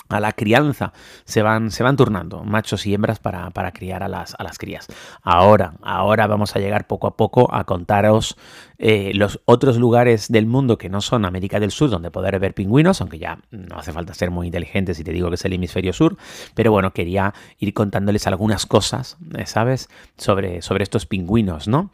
a 0.09 0.19
la 0.19 0.31
crianza. 0.31 0.93
Se 1.25 1.41
van, 1.41 1.71
se 1.71 1.83
van 1.83 1.97
turnando 1.97 2.43
machos 2.43 2.85
y 2.85 2.93
hembras 2.93 3.19
para, 3.19 3.49
para 3.51 3.71
criar 3.71 4.03
a 4.03 4.07
las, 4.07 4.35
a 4.37 4.43
las, 4.43 4.57
crías. 4.57 4.87
Ahora, 5.21 5.73
ahora 5.81 6.27
vamos 6.27 6.55
a 6.55 6.59
llegar 6.59 6.87
poco 6.87 7.07
a 7.07 7.17
poco 7.17 7.53
a 7.53 7.63
contaros 7.63 8.37
eh, 8.77 9.11
los 9.13 9.39
otros 9.45 9.77
lugares 9.77 10.27
del 10.29 10.45
mundo 10.45 10.77
que 10.77 10.89
no 10.89 11.01
son 11.01 11.25
América 11.25 11.59
del 11.59 11.71
Sur 11.71 11.89
donde 11.89 12.11
poder 12.11 12.37
ver 12.39 12.53
pingüinos, 12.53 13.01
aunque 13.01 13.19
ya 13.19 13.39
no 13.51 13.77
hace 13.77 13.93
falta 13.93 14.13
ser 14.13 14.31
muy 14.31 14.47
inteligente 14.47 14.93
si 14.93 15.03
te 15.03 15.11
digo 15.11 15.29
que 15.29 15.35
es 15.35 15.45
el 15.45 15.53
hemisferio 15.53 15.93
sur, 15.93 16.17
pero 16.53 16.71
bueno, 16.71 16.91
quería 16.91 17.33
ir 17.59 17.73
contándoles 17.73 18.27
algunas 18.27 18.65
cosas, 18.65 19.17
eh, 19.37 19.45
¿sabes? 19.45 19.89
Sobre, 20.17 20.61
sobre 20.61 20.83
estos 20.83 21.05
pingüinos, 21.05 21.67
¿no? 21.67 21.91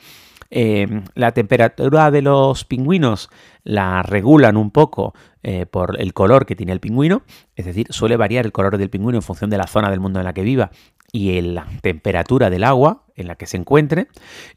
Eh, 0.54 0.86
la 1.16 1.32
temperatura 1.32 2.12
de 2.12 2.22
los 2.22 2.66
pingüinos 2.66 3.30
la 3.64 4.04
regulan 4.04 4.58
un 4.58 4.70
poco 4.70 5.14
eh, 5.44 5.66
por 5.66 6.00
el 6.00 6.14
color 6.14 6.46
que 6.46 6.58
tiene 6.58 6.74
el 6.74 6.82
pingüino, 6.82 7.24
es 7.56 7.66
decir, 7.66 7.88
suele 7.90 8.18
variar 8.18 8.46
el 8.46 8.52
color 8.52 8.78
del 8.78 8.90
pingüino 8.90 9.18
en 9.18 9.22
función 9.22 9.50
de 9.50 9.58
la 9.58 9.68
zona 9.68 9.90
del 9.90 10.02
mundo 10.02 10.20
en 10.20 10.26
la 10.26 10.34
que 10.34 10.44
viva 10.44 10.72
y 11.14 11.40
la 11.42 11.68
temperatura 11.82 12.50
del 12.50 12.66
agua 12.66 13.04
en 13.16 13.28
la 13.28 13.36
que 13.36 13.46
se 13.46 13.58
encuentre 13.58 14.08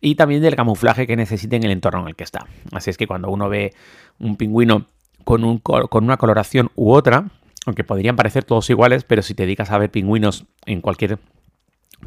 y 0.00 0.16
también 0.16 0.42
del 0.42 0.56
camuflaje 0.56 1.06
que 1.06 1.16
necesite 1.16 1.56
en 1.56 1.64
el 1.64 1.70
entorno 1.70 2.00
en 2.02 2.08
el 2.08 2.16
que 2.16 2.24
está. 2.24 2.46
Así 2.72 2.90
es 2.90 2.96
que 2.96 3.06
cuando 3.06 3.30
uno 3.30 3.48
ve 3.48 3.72
un 4.18 4.36
pingüino 4.36 4.86
con, 5.24 5.44
un, 5.44 5.58
con 5.58 6.04
una 6.04 6.16
coloración 6.16 6.70
u 6.74 6.92
otra, 6.92 7.30
aunque 7.66 7.84
podrían 7.84 8.16
parecer 8.16 8.44
todos 8.44 8.68
iguales, 8.68 9.04
pero 9.04 9.22
si 9.22 9.34
te 9.34 9.44
dedicas 9.44 9.70
a 9.70 9.78
ver 9.78 9.90
pingüinos 9.90 10.44
en 10.66 10.80
cualquier 10.80 11.18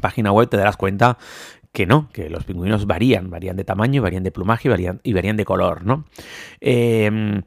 página 0.00 0.32
web 0.32 0.48
te 0.48 0.56
darás 0.56 0.76
cuenta 0.76 1.18
que 1.72 1.86
no, 1.86 2.08
que 2.12 2.30
los 2.30 2.44
pingüinos 2.44 2.86
varían, 2.86 3.30
varían 3.30 3.56
de 3.56 3.64
tamaño, 3.64 4.02
varían 4.02 4.22
de 4.22 4.30
plumaje 4.30 4.68
varían, 4.68 5.00
y 5.02 5.12
varían 5.12 5.36
de 5.36 5.44
color, 5.44 5.84
¿no? 5.84 6.04
Eh, 6.60 7.42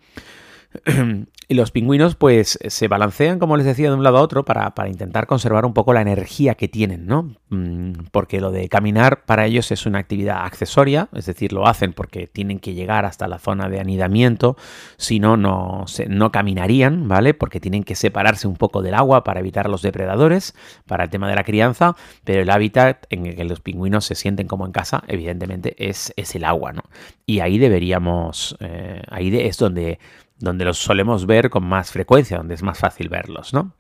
Y 1.52 1.54
los 1.54 1.72
pingüinos 1.72 2.16
pues 2.16 2.58
se 2.66 2.88
balancean, 2.88 3.38
como 3.38 3.58
les 3.58 3.66
decía, 3.66 3.90
de 3.90 3.96
un 3.98 4.04
lado 4.04 4.20
a 4.20 4.22
otro 4.22 4.46
para, 4.46 4.72
intentar 4.88 5.28
conservar 5.28 5.66
un 5.66 5.74
poco 5.74 5.92
la 5.92 6.00
energía 6.00 6.56
que 6.56 6.70
tienen, 6.70 7.06
¿no? 7.08 7.36
Mm, 7.50 8.06
porque 8.14 8.40
lo 8.40 8.52
de 8.52 8.70
caminar 8.70 9.26
para 9.26 9.46
ellos 9.48 9.70
es 9.74 9.86
una 9.86 10.00
actividad 10.00 10.46
accesoria, 10.46 11.10
es 11.12 11.26
decir, 11.26 11.52
lo 11.52 11.68
hacen 11.68 11.92
porque 11.92 12.26
tienen 12.26 12.60
que 12.60 12.74
llegar 12.74 13.04
hasta 13.04 13.28
la 13.28 13.38
zona 13.38 13.68
de 13.68 13.82
anidamiento, 13.82 14.56
si 14.96 15.20
no, 15.20 15.36
no, 15.36 15.84
no 16.08 16.32
caminarían, 16.32 17.10
¿vale? 17.10 17.34
Porque 17.34 17.60
tienen 17.60 17.84
que 17.84 17.96
separarse 17.96 18.48
un 18.48 18.56
poco 18.56 18.82
del 18.82 18.94
agua 18.94 19.26
para 19.26 19.42
evitar 19.42 19.70
los 19.70 19.82
depredadores, 19.82 20.56
para 20.88 21.04
el 21.04 21.10
tema 21.10 21.28
de 21.28 21.36
la 21.36 21.44
crianza, 21.44 21.98
pero 22.24 22.44
el 22.44 22.50
hábitat 22.50 23.08
en 23.10 23.26
el 23.26 23.36
que 23.36 23.44
los 23.44 23.60
pingüinos 23.60 24.06
se 24.06 24.16
sienten 24.16 24.48
como 24.48 24.66
en 24.66 24.72
casa, 24.72 25.04
evidentemente, 25.10 25.76
es, 25.78 26.14
es 26.16 26.34
el 26.34 26.46
agua, 26.46 26.72
¿no? 26.72 26.84
Y 27.26 27.42
ahí 27.42 27.58
deberíamos, 27.58 28.56
eh, 28.62 29.02
ahí 29.10 29.38
es 29.38 29.58
donde 29.58 30.00
donde 30.42 30.66
los 30.66 30.78
solemos 30.78 31.26
ver 31.26 31.50
con 31.50 31.64
más 31.64 31.92
frecuencia, 31.92 32.38
donde 32.38 32.56
es 32.56 32.64
más 32.64 32.78
fácil 32.78 33.10
verlos. 33.10 33.54
¿no? 33.54 33.76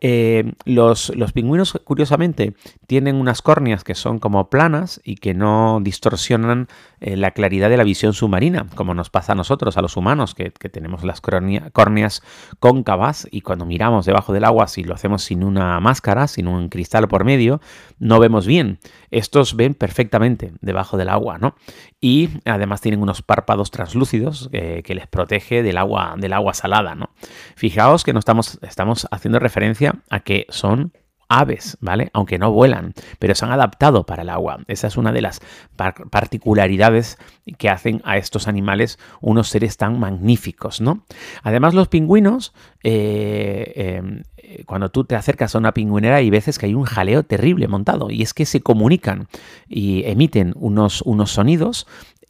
Eh, 0.00 0.52
los, 0.64 1.12
pingüinos, 1.32 1.78
curiosamente, 1.84 2.54
tienen 2.86 3.16
unas 3.16 3.42
córneas 3.42 3.84
que 3.84 3.94
son 3.94 4.18
como 4.18 4.48
planas 4.50 5.00
y 5.04 5.16
que 5.16 5.34
no 5.34 5.80
distorsionan 5.82 6.68
eh, 7.00 7.16
la 7.16 7.32
claridad 7.32 7.68
de 7.68 7.76
la 7.76 7.84
visión 7.84 8.14
submarina, 8.14 8.66
como 8.74 8.94
nos 8.94 9.10
pasa 9.10 9.32
a 9.32 9.36
nosotros, 9.36 9.76
a 9.76 9.82
los 9.82 9.96
humanos, 9.96 10.34
que, 10.34 10.50
tenemos 10.50 11.04
las 11.04 11.20
córneas 11.20 12.22
cóncavas 12.58 13.28
y 13.30 13.40
cuando 13.40 13.64
miramos 13.64 14.06
debajo 14.06 14.32
del 14.32 14.44
agua, 14.44 14.68
si 14.68 14.84
lo 14.84 14.94
hacemos 14.94 15.22
sin 15.22 15.42
una 15.42 15.80
máscara, 15.80 16.26
sin 16.28 16.48
un 16.48 16.68
cristal 16.68 17.08
por 17.08 17.24
medio, 17.24 17.60
no 17.98 18.18
vemos 18.18 18.46
bien. 18.46 18.78
Estos 19.10 19.56
ven 19.56 19.74
perfectamente 19.74 20.52
debajo 20.60 20.96
del 20.96 21.08
agua, 21.08 21.38
¿no? 21.38 21.54
Y 22.00 22.28
además 22.44 22.80
tienen 22.80 23.02
unos 23.02 23.22
párpados 23.22 23.70
translúcidos 23.70 24.50
eh, 24.52 24.82
que 24.84 24.94
les 24.94 25.06
protege 25.06 25.62
del 25.62 25.78
agua 25.78 25.97
del 26.16 26.32
agua 26.32 26.54
salada, 26.54 26.94
¿no? 26.94 27.10
Fijaos 27.56 28.04
que 28.04 28.12
no 28.12 28.18
estamos, 28.18 28.58
estamos 28.62 29.06
haciendo 29.10 29.38
referencia 29.38 29.96
a 30.10 30.20
que 30.20 30.46
son 30.48 30.92
aves, 31.28 31.76
¿vale? 31.80 32.10
Aunque 32.14 32.38
no 32.38 32.50
vuelan, 32.50 32.94
pero 33.18 33.34
se 33.34 33.44
han 33.44 33.52
adaptado 33.52 34.04
para 34.04 34.22
el 34.22 34.30
agua. 34.30 34.60
Esa 34.66 34.86
es 34.86 34.96
una 34.96 35.12
de 35.12 35.20
las 35.20 35.40
particularidades 35.76 37.18
que 37.58 37.68
hacen 37.68 38.00
a 38.04 38.16
estos 38.16 38.48
animales 38.48 38.98
unos 39.20 39.48
seres 39.48 39.76
tan 39.76 40.00
magníficos, 40.00 40.80
¿no? 40.80 41.04
Además, 41.42 41.74
los 41.74 41.88
pingüinos, 41.88 42.54
eh, 42.82 43.72
em, 43.76 44.22
cuando 44.64 44.90
tú 44.90 45.04
te 45.04 45.16
acercas 45.16 45.54
a 45.54 45.58
una 45.58 45.74
pingüinera, 45.74 46.16
hay 46.16 46.30
veces 46.30 46.58
que 46.58 46.66
hay 46.66 46.74
un 46.74 46.84
jaleo 46.84 47.22
terrible 47.22 47.68
montado, 47.68 48.10
y 48.10 48.22
es 48.22 48.32
que 48.32 48.46
se 48.46 48.62
comunican 48.62 49.28
y 49.68 50.04
emiten 50.06 50.54
unos, 50.56 51.02
unos 51.02 51.32
sonidos 51.32 51.86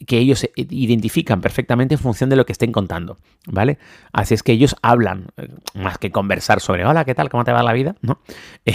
que 0.07 0.19
ellos 0.19 0.49
identifican 0.55 1.41
perfectamente 1.41 1.95
en 1.95 2.01
función 2.01 2.31
de 2.31 2.37
lo 2.37 2.47
que 2.47 2.53
estén 2.53 2.73
contando, 2.73 3.17
¿vale? 3.47 3.79
Así 4.13 4.35
es 4.35 4.43
que 4.43 4.53
ellos 4.53 4.77
hablan, 4.83 5.27
eh, 5.37 5.49
más 5.75 5.99
que 5.99 6.11
conversar 6.11 6.61
sobre, 6.61 6.87
hola, 6.87 7.05
¿qué 7.05 7.15
tal? 7.15 7.29
¿Cómo 7.29 7.45
te 7.45 7.53
va 7.53 7.63
la 7.63 7.73
vida? 7.73 7.97
¿No? 8.01 8.19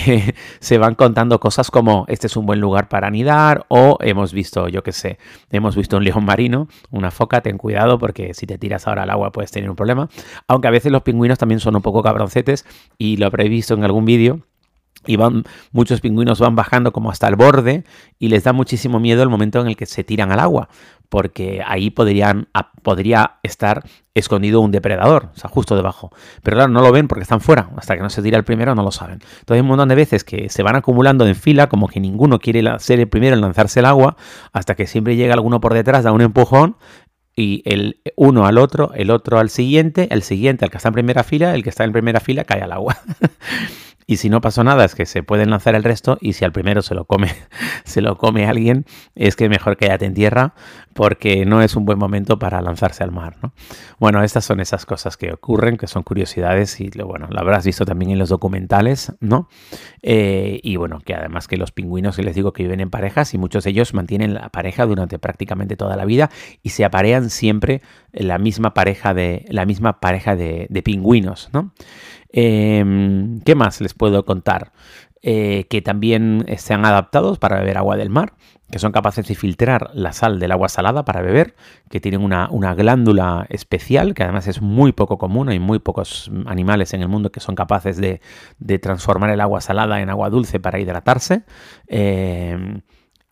Eh, 0.05 0.33
se 0.59 0.79
van 0.79 0.95
contando 0.95 1.39
cosas 1.39 1.69
como, 1.69 2.05
este 2.07 2.25
es 2.25 2.35
un 2.35 2.47
buen 2.47 2.59
lugar 2.59 2.89
para 2.89 3.07
anidar, 3.07 3.65
o 3.69 3.97
hemos 4.01 4.33
visto, 4.33 4.67
yo 4.67 4.81
qué 4.81 4.91
sé, 4.91 5.19
hemos 5.51 5.75
visto 5.75 5.97
un 5.97 6.03
león 6.03 6.25
marino, 6.25 6.67
una 6.89 7.11
foca, 7.11 7.41
ten 7.41 7.59
cuidado 7.59 7.99
porque 7.99 8.33
si 8.33 8.47
te 8.47 8.57
tiras 8.57 8.87
ahora 8.87 9.03
al 9.03 9.11
agua 9.11 9.31
puedes 9.31 9.51
tener 9.51 9.69
un 9.69 9.75
problema, 9.75 10.09
aunque 10.47 10.67
a 10.67 10.71
veces 10.71 10.91
los 10.91 11.03
pingüinos 11.03 11.37
también 11.37 11.59
son 11.59 11.75
un 11.75 11.83
poco 11.83 12.01
cabroncetes, 12.01 12.65
y 12.97 13.17
lo 13.17 13.27
habréis 13.27 13.51
visto 13.51 13.75
en 13.75 13.83
algún 13.83 14.03
vídeo, 14.05 14.41
y 15.05 15.15
van, 15.17 15.43
muchos 15.71 16.01
pingüinos 16.01 16.39
van 16.39 16.55
bajando 16.55 16.93
como 16.93 17.11
hasta 17.11 17.27
el 17.27 17.35
borde 17.35 17.83
y 18.19 18.29
les 18.29 18.43
da 18.43 18.53
muchísimo 18.53 18.99
miedo 18.99 19.23
el 19.23 19.29
momento 19.29 19.59
en 19.59 19.67
el 19.67 19.75
que 19.75 19.85
se 19.85 20.03
tiran 20.03 20.31
al 20.31 20.39
agua, 20.39 20.69
porque 21.09 21.61
ahí 21.65 21.89
podrían, 21.89 22.47
podría 22.81 23.35
estar 23.43 23.83
escondido 24.13 24.61
un 24.61 24.71
depredador, 24.71 25.29
o 25.35 25.37
sea, 25.37 25.49
justo 25.49 25.75
debajo. 25.75 26.11
Pero 26.41 26.55
claro, 26.55 26.71
no 26.71 26.81
lo 26.81 26.91
ven 26.91 27.07
porque 27.07 27.23
están 27.23 27.41
fuera, 27.41 27.69
hasta 27.75 27.95
que 27.95 28.01
no 28.01 28.09
se 28.09 28.21
tira 28.21 28.37
el 28.37 28.43
primero 28.43 28.75
no 28.75 28.83
lo 28.83 28.91
saben. 28.91 29.15
Entonces 29.15 29.55
hay 29.55 29.59
un 29.59 29.67
montón 29.67 29.89
de 29.89 29.95
veces 29.95 30.23
que 30.23 30.49
se 30.49 30.63
van 30.63 30.75
acumulando 30.75 31.27
en 31.27 31.35
fila, 31.35 31.67
como 31.67 31.87
que 31.87 31.99
ninguno 31.99 32.39
quiere 32.39 32.63
ser 32.79 32.99
el 32.99 33.09
primero 33.09 33.35
en 33.35 33.41
lanzarse 33.41 33.81
el 33.81 33.85
agua, 33.85 34.15
hasta 34.53 34.75
que 34.75 34.87
siempre 34.87 35.15
llega 35.15 35.33
alguno 35.33 35.59
por 35.59 35.73
detrás, 35.73 36.03
da 36.03 36.11
un 36.11 36.21
empujón 36.21 36.77
y 37.35 37.63
el 37.65 37.99
uno 38.15 38.45
al 38.45 38.57
otro, 38.57 38.91
el 38.93 39.09
otro 39.09 39.39
al 39.39 39.49
siguiente, 39.49 40.07
el 40.11 40.21
siguiente 40.21 40.65
al 40.65 40.71
que 40.71 40.77
está 40.77 40.89
en 40.89 40.93
primera 40.93 41.23
fila, 41.23 41.55
el 41.55 41.63
que 41.63 41.69
está 41.69 41.83
en 41.83 41.91
primera 41.91 42.19
fila 42.19 42.43
cae 42.43 42.61
al 42.61 42.71
agua. 42.71 42.97
Y 44.05 44.17
si 44.17 44.29
no 44.29 44.41
pasó 44.41 44.63
nada, 44.63 44.85
es 44.85 44.95
que 44.95 45.05
se 45.05 45.23
pueden 45.23 45.49
lanzar 45.49 45.75
el 45.75 45.83
resto. 45.83 46.17
Y 46.21 46.33
si 46.33 46.45
al 46.45 46.51
primero 46.51 46.81
se 46.81 46.95
lo 46.95 47.05
come, 47.05 47.31
se 47.83 48.01
lo 48.01 48.17
come 48.17 48.45
alguien, 48.45 48.85
es 49.15 49.35
que 49.35 49.49
mejor 49.49 49.77
quédate 49.77 50.05
en 50.05 50.13
tierra, 50.13 50.53
porque 50.93 51.45
no 51.45 51.61
es 51.61 51.75
un 51.75 51.85
buen 51.85 51.97
momento 51.97 52.39
para 52.39 52.61
lanzarse 52.61 53.03
al 53.03 53.11
mar. 53.11 53.37
¿no? 53.41 53.53
Bueno, 53.99 54.23
estas 54.23 54.45
son 54.45 54.59
esas 54.59 54.85
cosas 54.85 55.17
que 55.17 55.31
ocurren, 55.33 55.77
que 55.77 55.87
son 55.87 56.03
curiosidades, 56.03 56.79
y 56.79 56.89
bueno, 56.89 57.27
lo 57.29 57.39
habrás 57.39 57.65
visto 57.65 57.85
también 57.85 58.11
en 58.11 58.19
los 58.19 58.29
documentales, 58.29 59.13
¿no? 59.19 59.49
Eh, 60.01 60.59
y 60.63 60.75
bueno, 60.75 60.99
que 60.99 61.13
además 61.15 61.47
que 61.47 61.57
los 61.57 61.71
pingüinos, 61.71 62.17
les 62.17 62.35
digo 62.35 62.53
que 62.53 62.63
viven 62.63 62.79
en 62.79 62.89
parejas, 62.89 63.33
y 63.33 63.37
muchos 63.37 63.63
de 63.63 63.71
ellos 63.71 63.93
mantienen 63.93 64.33
la 64.33 64.49
pareja 64.49 64.85
durante 64.85 65.19
prácticamente 65.19 65.75
toda 65.75 65.95
la 65.95 66.05
vida, 66.05 66.29
y 66.61 66.69
se 66.69 66.85
aparean 66.85 67.29
siempre 67.29 67.81
la 68.13 68.37
misma 68.37 68.73
pareja 68.73 69.13
de, 69.13 69.45
la 69.49 69.65
misma 69.65 69.99
pareja 69.99 70.35
de, 70.35 70.67
de 70.69 70.83
pingüinos, 70.83 71.49
¿no? 71.51 71.73
Em, 72.33 73.41
¿Qué 73.41 73.55
más 73.55 73.79
les 73.79 73.93
puedo 73.93 74.25
contar? 74.25 74.71
Eh, 75.25 75.67
que 75.69 75.81
también 75.81 76.45
sean 76.57 76.83
adaptados 76.83 77.39
para 77.39 77.57
beber 77.57 77.77
agua 77.77 77.95
del 77.95 78.09
mar, 78.09 78.33
que 78.69 78.77
son 78.77 78.91
capaces 78.91 79.25
de 79.25 79.35
filtrar 79.35 79.91
la 79.93 80.11
sal 80.11 80.37
del 80.37 80.51
agua 80.51 80.67
salada 80.67 81.05
para 81.05 81.21
beber, 81.21 81.55
que 81.89 82.01
tienen 82.01 82.21
una, 82.21 82.73
glándula 82.73 83.45
especial, 83.47 84.15
que 84.15 84.23
además 84.23 84.47
es 84.47 84.61
muy 84.61 84.91
poco 84.91 85.17
común, 85.17 85.47
hay 85.47 85.59
muy 85.59 85.79
pocos 85.79 86.29
animales 86.45 86.93
en 86.93 87.03
el 87.03 87.07
mundo 87.07 87.31
que 87.31 87.39
son 87.39 87.55
capaces 87.55 87.95
de, 87.95 88.19
transformar 88.79 89.29
el 89.29 89.39
agua 89.39 89.61
salada 89.61 90.01
en 90.01 90.09
agua 90.09 90.29
dulce 90.29 90.59
para 90.59 90.77
hidratarse. 90.77 91.43
Em, 91.87 92.81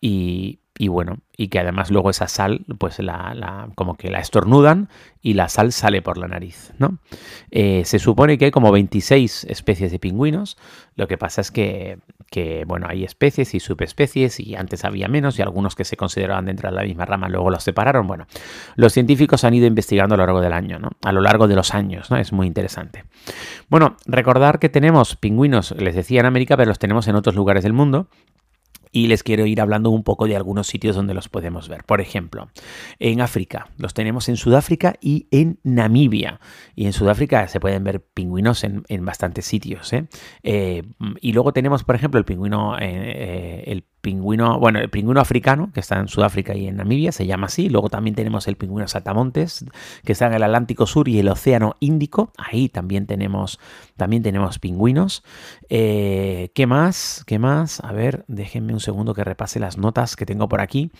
y 0.00 0.61
y 0.78 0.88
bueno, 0.88 1.18
y 1.36 1.48
que 1.48 1.58
además 1.58 1.90
luego 1.90 2.10
esa 2.10 2.28
sal, 2.28 2.64
pues 2.78 2.98
la, 2.98 3.68
como 3.74 3.96
que 3.96 4.10
la 4.10 4.20
estornudan 4.20 4.88
y 5.20 5.34
la 5.34 5.48
sal 5.48 5.70
sale 5.72 6.00
por 6.00 6.16
la 6.16 6.28
nariz, 6.28 6.72
¿no? 6.78 6.98
Eh, 7.50 7.82
se 7.84 7.98
supone 7.98 8.38
que 8.38 8.46
hay 8.46 8.50
como 8.50 8.72
26 8.72 9.44
especies 9.44 9.92
de 9.92 9.98
pingüinos, 9.98 10.56
lo 10.96 11.08
que 11.08 11.18
pasa 11.18 11.42
es 11.42 11.50
que, 11.50 11.98
que, 12.30 12.64
bueno, 12.66 12.86
hay 12.88 13.04
especies 13.04 13.54
y 13.54 13.60
subespecies 13.60 14.40
y 14.40 14.54
antes 14.56 14.84
había 14.84 15.08
menos 15.08 15.38
y 15.38 15.42
algunos 15.42 15.74
que 15.74 15.84
se 15.84 15.96
consideraban 15.96 16.46
dentro 16.46 16.70
de 16.70 16.76
la 16.76 16.82
misma 16.82 17.04
rama 17.04 17.28
luego 17.28 17.50
los 17.50 17.62
separaron, 17.62 18.06
bueno, 18.06 18.26
los 18.74 18.94
científicos 18.94 19.44
han 19.44 19.52
ido 19.52 19.66
investigando 19.66 20.14
a 20.14 20.18
lo 20.18 20.24
largo 20.24 20.40
del 20.40 20.54
año, 20.54 20.78
¿no? 20.78 20.90
A 21.02 21.12
lo 21.12 21.20
largo 21.20 21.48
de 21.48 21.54
los 21.54 21.74
años, 21.74 22.10
¿no? 22.10 22.16
Es 22.16 22.32
muy 22.32 22.46
interesante. 22.46 23.04
Bueno, 23.68 23.96
recordar 24.06 24.58
que 24.58 24.70
tenemos 24.70 25.16
pingüinos, 25.16 25.72
les 25.72 25.94
decía 25.94 26.20
en 26.20 26.26
América, 26.26 26.56
pero 26.56 26.70
los 26.70 26.78
tenemos 26.78 27.08
en 27.08 27.16
otros 27.16 27.34
lugares 27.34 27.62
del 27.62 27.74
mundo 27.74 28.08
y 28.92 29.06
les 29.06 29.22
quiero 29.22 29.46
ir 29.46 29.60
hablando 29.60 29.90
un 29.90 30.04
poco 30.04 30.26
de 30.26 30.36
algunos 30.36 30.66
sitios 30.66 30.94
donde 30.94 31.14
los 31.14 31.30
podemos 31.30 31.68
ver. 31.68 31.82
Por 31.84 32.02
ejemplo, 32.02 32.50
en 32.98 33.22
África, 33.22 33.70
los 33.78 33.94
tenemos 33.94 34.28
en 34.28 34.36
Sudáfrica 34.36 34.94
y 35.00 35.26
en 35.30 35.58
Namibia. 35.64 36.40
Y 36.76 36.84
en 36.84 36.92
Sudáfrica 36.92 37.48
se 37.48 37.58
pueden 37.58 37.82
ver 37.84 38.02
pingüinos 38.02 38.62
en, 38.64 39.04
bastantes 39.04 39.46
sitios. 39.46 39.92
¿eh? 39.94 40.06
Eh, 40.42 40.82
y 41.20 41.32
luego 41.32 41.54
tenemos, 41.54 41.84
por 41.84 41.96
ejemplo, 41.96 42.18
el 42.18 42.26
pingüino, 42.26 42.78
eh, 42.78 43.64
el 43.66 43.84
pingüino, 44.02 44.58
bueno, 44.58 44.80
el 44.80 44.90
pingüino 44.90 45.20
africano, 45.20 45.70
que 45.72 45.80
está 45.80 45.98
en 45.98 46.08
Sudáfrica 46.08 46.54
y 46.54 46.66
en 46.66 46.76
Namibia, 46.76 47.12
se 47.12 47.24
llama 47.24 47.46
así. 47.46 47.70
Luego 47.70 47.88
también 47.88 48.14
tenemos 48.14 48.48
el 48.48 48.56
pingüino 48.56 48.86
saltamontes, 48.88 49.64
que 50.04 50.12
está 50.12 50.26
en 50.26 50.34
el 50.34 50.42
Atlántico 50.42 50.86
Sur 50.86 51.08
y 51.08 51.18
el 51.18 51.28
Océano 51.28 51.76
Índico. 51.80 52.32
Ahí 52.36 52.68
también 52.68 53.06
tenemos, 53.06 53.60
también 53.96 54.22
tenemos 54.22 54.58
pingüinos. 54.58 55.22
Eh, 55.70 56.50
¿Qué 56.54 56.66
más? 56.66 57.24
¿Qué 57.26 57.38
más? 57.38 57.80
A 57.80 57.92
ver, 57.92 58.24
déjenme 58.28 58.74
un 58.74 58.80
segundo 58.80 59.14
que 59.14 59.24
repase 59.24 59.60
las 59.60 59.78
notas 59.78 60.16
que 60.16 60.26
tengo 60.26 60.48
por 60.48 60.60
aquí. 60.60 60.90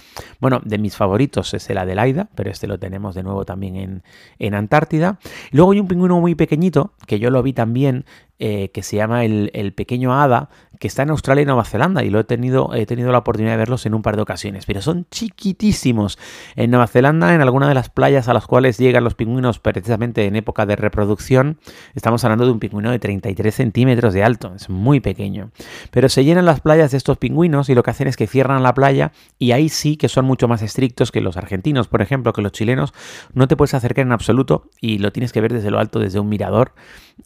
Bueno, 0.41 0.61
de 0.65 0.79
mis 0.79 0.97
favoritos 0.97 1.53
es 1.55 1.69
el 1.69 1.79
Adelaida, 1.79 2.31
pero 2.35 2.51
este 2.51 2.67
lo 2.69 2.79
tenemos 2.79 3.15
de 3.15 3.25
nuevo 3.25 3.45
también 3.45 3.77
en, 3.77 4.03
en 4.39 4.55
Antártida. 4.55 5.19
Luego 5.51 5.73
hay 5.73 5.81
un 5.81 5.89
pingüino 5.89 6.21
muy 6.21 6.37
pequeñito, 6.37 6.95
que 7.07 7.19
yo 7.19 7.31
lo 7.31 7.43
vi 7.43 7.53
también 7.53 8.05
eh, 8.39 8.71
que 8.73 8.83
se 8.83 8.97
llama 8.97 9.25
el, 9.25 9.73
Pequeño 9.77 10.21
Hada, 10.21 10.49
que 10.81 10.89
está 10.89 11.05
en 11.05 11.11
Australia 11.11 11.43
y 11.43 11.47
Nueva 11.47 11.65
Zelanda 11.65 12.03
y 12.03 12.11
lo 12.11 12.19
he 12.19 12.25
tenido, 12.25 12.75
he 12.75 12.87
tenido 12.87 13.13
la 13.13 13.19
oportunidad 13.19 13.53
de 13.53 13.59
verlos 13.59 13.87
en 13.87 13.95
un 13.95 14.03
par 14.03 14.17
de 14.17 14.23
ocasiones, 14.23 14.67
pero 14.67 14.83
son 14.83 15.07
chiquitísimos. 15.13 16.19
En 16.57 16.73
Nueva 16.73 16.89
Zelanda, 16.89 17.33
en 17.35 17.41
alguna 17.41 17.69
de 17.69 17.75
las 17.75 17.89
playas 17.89 18.29
a 18.29 18.35
las 18.35 18.47
cuales 18.47 18.79
llegan 18.79 19.05
los 19.05 19.15
pingüinos 19.15 19.61
precisamente 19.61 20.27
en 20.27 20.35
época 20.35 20.67
de 20.67 20.75
reproducción, 20.75 21.61
estamos 21.95 22.25
hablando 22.25 22.45
de 22.45 22.51
un 22.51 22.59
pingüino 22.59 22.91
de 22.91 22.99
33 22.99 23.55
centímetros 23.55 24.13
de 24.13 24.25
alto, 24.25 24.53
es 24.57 24.69
muy 24.69 24.99
pequeño. 24.99 25.53
Pero 25.93 26.09
se 26.09 26.25
llenan 26.25 26.45
las 26.45 26.61
playas 26.61 26.91
de 26.91 26.97
estos 26.97 27.19
pingüinos 27.19 27.69
y 27.69 27.77
lo 27.77 27.85
que 27.85 27.93
hacen 27.93 28.09
es 28.09 28.17
que 28.17 28.27
cierran 28.27 28.65
la 28.65 28.75
playa 28.75 29.13
y 29.39 29.53
ahí 29.53 29.69
sí 29.69 29.97
que 29.97 30.09
son 30.09 30.25
mucho 30.25 30.49
más 30.49 30.63
estrictos 30.63 31.13
que 31.13 31.21
los 31.21 31.37
argentinos, 31.37 31.87
por 31.87 32.03
ejemplo, 32.03 32.33
que 32.33 32.43
los 32.43 32.51
chilenos, 32.51 32.93
no 33.35 33.47
te 33.47 33.57
puedes 33.57 33.75
acercar 33.75 34.05
en 34.05 34.11
absoluto 34.11 34.69
y 34.81 34.99
lo 34.99 35.13
tienes 35.13 35.33
que 35.33 35.41
ver 35.41 35.53
desde 35.53 35.71
lo 35.71 35.79
alto, 35.79 36.01
desde 36.01 36.19
un 36.19 36.29
mirador 36.29 36.73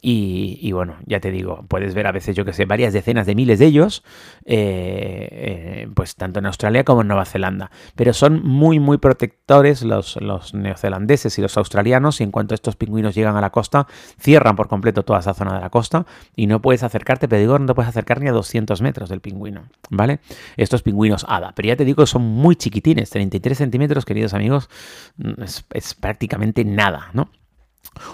y, 0.01 0.71
bueno, 0.71 0.95
ya 1.05 1.19
te 1.19 1.31
digo, 1.31 1.65
puedes 1.67 1.93
ver 1.93 2.07
a 2.07 2.11
veces, 2.11 2.35
yo 2.35 2.45
que 2.45 2.53
sé, 2.53 2.65
varias 2.65 2.93
decenas 2.93 3.25
de 3.25 3.35
miles 3.35 3.59
de 3.59 3.65
ellos, 3.65 4.03
eh, 4.45 5.27
eh, 5.31 5.89
pues 5.93 6.15
tanto 6.15 6.39
en 6.39 6.45
Australia 6.45 6.83
como 6.83 7.01
en 7.01 7.07
Nueva 7.07 7.25
Zelanda. 7.25 7.71
Pero 7.95 8.13
son 8.13 8.43
muy, 8.43 8.79
muy 8.79 8.97
protectores 8.97 9.81
los, 9.83 10.15
los 10.21 10.53
neozelandeses 10.53 11.37
y 11.37 11.41
los 11.41 11.57
australianos 11.57 12.21
y 12.21 12.23
en 12.23 12.31
cuanto 12.31 12.53
estos 12.55 12.75
pingüinos 12.75 13.15
llegan 13.15 13.35
a 13.35 13.41
la 13.41 13.49
costa, 13.49 13.87
cierran 14.19 14.55
por 14.55 14.67
completo 14.67 15.03
toda 15.03 15.19
esa 15.19 15.33
zona 15.33 15.55
de 15.55 15.61
la 15.61 15.69
costa 15.69 16.05
y 16.35 16.47
no 16.47 16.61
puedes 16.61 16.83
acercarte, 16.83 17.27
pero 17.27 17.39
digo, 17.39 17.59
no 17.59 17.65
te 17.65 17.73
puedes 17.73 17.89
acercar 17.89 18.21
ni 18.21 18.27
a 18.27 18.31
200 18.31 18.81
metros 18.81 19.09
del 19.09 19.21
pingüino, 19.21 19.67
¿vale? 19.89 20.19
Estos 20.57 20.83
pingüinos 20.83 21.25
hada, 21.27 21.53
pero 21.55 21.67
ya 21.67 21.75
te 21.75 21.85
digo, 21.85 22.05
son 22.05 22.23
muy 22.23 22.55
chiquitines, 22.55 23.09
33 23.09 23.57
centímetros, 23.57 24.05
queridos 24.05 24.33
amigos, 24.33 24.69
mm, 25.17 25.43
es 25.73 25.95
prácticamente 25.95 26.63
nada, 26.63 27.09
¿no? 27.13 27.29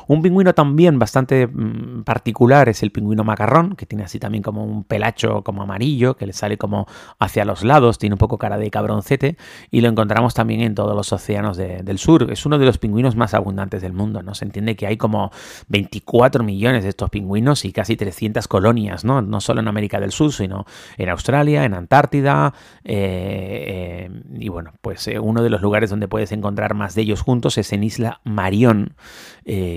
Un 0.07 0.21
pingüino 0.21 0.53
también 0.53 0.99
bastante 0.99 1.47
mm, 1.47 2.03
particular 2.03 2.69
es 2.69 2.83
el 2.83 2.91
pingüino 2.91 3.23
macarrón, 3.23 3.75
que 3.75 3.85
tiene 3.85 4.03
así 4.03 4.19
también 4.19 4.43
como 4.43 4.63
un 4.63 4.83
pelacho 4.83 5.43
como 5.43 5.63
amarillo, 5.63 6.15
que 6.15 6.25
le 6.25 6.33
sale 6.33 6.57
como 6.57 6.87
hacia 7.19 7.45
los 7.45 7.63
lados, 7.63 7.97
tiene 7.97 8.15
un 8.15 8.19
poco 8.19 8.37
cara 8.37 8.57
de 8.57 8.69
cabroncete, 8.69 9.37
y 9.71 9.81
lo 9.81 9.89
encontramos 9.89 10.33
también 10.33 10.61
en 10.61 10.75
todos 10.75 10.95
los 10.95 11.11
océanos 11.11 11.57
del 11.57 11.97
sur. 11.97 12.31
Es 12.31 12.45
uno 12.45 12.57
de 12.57 12.65
los 12.65 12.77
pingüinos 12.77 13.15
más 13.15 13.33
abundantes 13.33 13.81
del 13.81 13.93
mundo, 13.93 14.23
¿no? 14.23 14.33
Se 14.35 14.45
entiende 14.45 14.75
que 14.75 14.87
hay 14.87 14.97
como 14.97 15.31
24 15.67 16.43
millones 16.43 16.83
de 16.83 16.89
estos 16.89 17.09
pingüinos 17.09 17.65
y 17.65 17.71
casi 17.71 17.95
300 17.95 18.47
colonias, 18.47 19.03
¿no? 19.03 19.21
No 19.21 19.41
solo 19.41 19.61
en 19.61 19.67
América 19.67 19.99
del 19.99 20.11
Sur, 20.11 20.31
sino 20.31 20.65
en 20.97 21.09
Australia, 21.09 21.63
en 21.65 21.73
Antártida, 21.73 22.53
eh, 22.83 24.07
eh, 24.07 24.21
y 24.39 24.49
bueno, 24.49 24.71
pues 24.81 25.07
eh, 25.07 25.19
uno 25.19 25.43
de 25.43 25.49
los 25.49 25.61
lugares 25.61 25.89
donde 25.89 26.07
puedes 26.07 26.31
encontrar 26.31 26.73
más 26.73 26.95
de 26.95 27.01
ellos 27.01 27.21
juntos 27.21 27.57
es 27.57 27.73
en 27.73 27.83
Isla 27.83 28.21
Marión, 28.23 28.95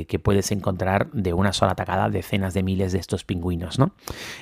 que 0.09 0.19
puedes 0.19 0.51
encontrar 0.53 1.11
de 1.13 1.33
una 1.33 1.53
sola 1.53 1.73
atacada 1.73 2.09
decenas 2.09 2.55
de 2.55 2.63
miles 2.63 2.93
de 2.93 2.99
estos 2.99 3.25
pingüinos. 3.25 3.79
¿no? 3.79 3.93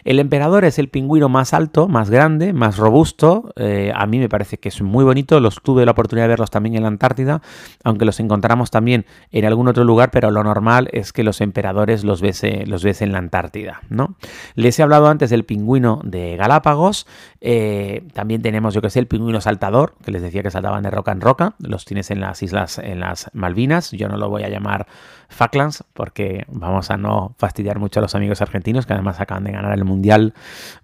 El 0.04 0.18
emperador 0.18 0.64
es 0.64 0.78
el 0.78 0.88
pingüino 0.88 1.28
más 1.28 1.54
alto, 1.54 1.88
más 1.88 2.10
grande, 2.10 2.52
más 2.52 2.76
robusto. 2.76 3.52
Eh, 3.56 3.92
a 3.94 4.06
mí 4.06 4.18
me 4.18 4.28
parece 4.28 4.58
que 4.58 4.68
es 4.68 4.82
muy 4.82 5.04
bonito. 5.04 5.40
Los 5.40 5.60
tuve 5.62 5.84
la 5.84 5.92
oportunidad 5.92 6.24
de 6.24 6.28
verlos 6.28 6.50
también 6.50 6.76
en 6.76 6.82
la 6.82 6.88
Antártida, 6.88 7.42
aunque 7.82 8.04
los 8.04 8.20
encontramos 8.20 8.70
también 8.70 9.06
en 9.30 9.44
algún 9.44 9.68
otro 9.68 9.84
lugar, 9.84 10.10
pero 10.10 10.30
lo 10.30 10.44
normal 10.44 10.88
es 10.92 11.12
que 11.12 11.22
los 11.22 11.40
emperadores 11.40 12.04
los 12.04 12.20
ves, 12.20 12.44
eh, 12.44 12.64
los 12.66 12.84
en 12.84 13.12
la 13.12 13.18
Antártida. 13.18 13.82
¿no? 13.88 14.16
Les 14.54 14.78
he 14.78 14.82
hablado 14.82 15.08
antes 15.08 15.30
del 15.30 15.44
pingüino 15.44 16.00
de 16.04 16.36
Galápagos. 16.36 17.06
Eh, 17.40 18.06
también 18.12 18.42
tenemos, 18.42 18.74
yo 18.74 18.82
que 18.82 18.90
sé, 18.90 18.98
el 18.98 19.06
pingüino 19.06 19.40
saltador, 19.40 19.94
que 20.04 20.10
les 20.10 20.22
decía 20.22 20.42
que 20.42 20.50
saltaban 20.50 20.82
de 20.82 20.90
roca 20.90 21.12
en 21.12 21.20
roca. 21.20 21.54
Los 21.58 21.84
tienes 21.84 22.10
en 22.10 22.20
las 22.20 22.42
islas, 22.42 22.78
en 22.78 23.00
las 23.00 23.30
Malvinas. 23.32 23.90
Yo 23.92 24.08
no 24.08 24.16
lo 24.16 24.28
voy 24.28 24.42
a 24.42 24.48
llamar 24.48 24.86
Falklands, 25.28 25.84
porque 25.92 26.44
vamos 26.48 26.90
a 26.90 26.96
no 26.96 27.34
fastidiar 27.38 27.78
mucho 27.78 28.00
a 28.00 28.02
los 28.02 28.14
amigos 28.14 28.40
argentinos, 28.42 28.86
que 28.86 28.92
además 28.92 29.20
acaban 29.20 29.44
de 29.44 29.52
ganar 29.52 29.72
el 29.72 29.84
Mundial, 29.84 30.34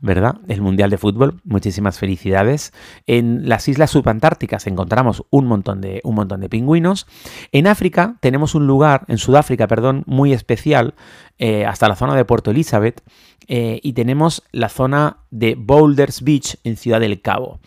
¿verdad? 0.00 0.36
El 0.48 0.60
Mundial 0.60 0.90
de 0.90 0.98
Fútbol. 0.98 1.40
Muchísimas 1.44 1.98
felicidades. 1.98 2.72
En 3.06 3.48
las 3.48 3.68
islas 3.68 3.90
subantárticas 3.90 4.66
encontramos 4.66 5.24
un 5.30 5.46
montón 5.46 5.80
de, 5.80 6.00
un 6.04 6.14
montón 6.14 6.40
de 6.40 6.48
pingüinos. 6.48 7.06
En 7.52 7.66
África 7.66 8.16
tenemos 8.20 8.54
un 8.54 8.66
lugar, 8.66 9.04
en 9.08 9.18
Sudáfrica, 9.18 9.66
perdón, 9.66 10.04
muy 10.06 10.32
especial, 10.32 10.94
eh, 11.38 11.64
hasta 11.64 11.88
la 11.88 11.96
zona 11.96 12.14
de 12.14 12.24
Puerto 12.24 12.50
Elizabeth, 12.50 13.02
eh, 13.48 13.80
y 13.82 13.94
tenemos 13.94 14.42
la 14.52 14.68
zona 14.68 15.18
de 15.30 15.54
Boulders 15.56 16.22
Beach 16.22 16.56
en 16.64 16.76
Ciudad 16.76 17.00
del 17.00 17.20
Cabo. 17.20 17.60